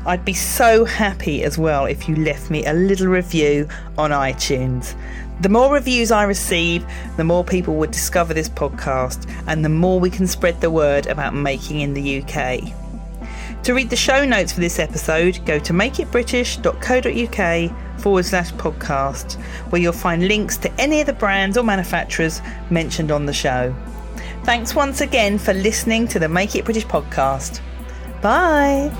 I'd 0.06 0.24
be 0.24 0.34
so 0.34 0.86
happy 0.86 1.44
as 1.44 1.58
well 1.58 1.86
if 1.86 2.08
you 2.08 2.16
left 2.16 2.52
me 2.52 2.64
a 2.66 2.74
little 2.74 3.08
review 3.08 3.68
on 3.98 4.12
iTunes. 4.12 4.96
The 5.41 5.49
more 5.49 5.73
reviews 5.73 6.12
I 6.12 6.23
receive, 6.23 6.86
the 7.17 7.23
more 7.23 7.43
people 7.43 7.77
would 7.77 7.89
discover 7.89 8.32
this 8.32 8.47
podcast, 8.47 9.27
and 9.47 9.65
the 9.65 9.69
more 9.69 9.99
we 9.99 10.12
can 10.12 10.27
spread 10.27 10.62
the 10.62 10.69
word 10.69 11.08
about 11.08 11.34
making 11.34 11.82
in 11.82 11.95
the 11.95 12.21
UK. 12.21 12.62
To 13.63 13.73
read 13.73 13.89
the 13.89 13.95
show 13.95 14.23
notes 14.23 14.54
for 14.54 14.60
this 14.60 14.77
episode, 14.77 15.43
go 15.45 15.58
to 15.58 15.73
makeitbritish.co.uk 15.73 17.99
forward 17.99 18.25
slash 18.25 18.51
podcast, 18.54 19.41
where 19.71 19.82
you'll 19.82 19.93
find 19.93 20.27
links 20.27 20.58
to 20.58 20.71
any 20.80 21.01
of 21.01 21.08
the 21.08 21.13
brands 21.13 21.58
or 21.58 21.63
manufacturers 21.63 22.39
mentioned 22.69 23.12
on 23.12 23.25
the 23.25 23.34
show. 23.34 23.75
Thanks 24.43 24.75
once 24.75 25.01
again 25.01 25.39
for 25.39 25.54
listening 25.54 26.08
to 26.10 26.19
the 26.19 26.30
Make 26.30 26.56
It 26.56 26.65
British 26.65 26.86
podcast. 26.86 27.62
Bye. 28.21 28.91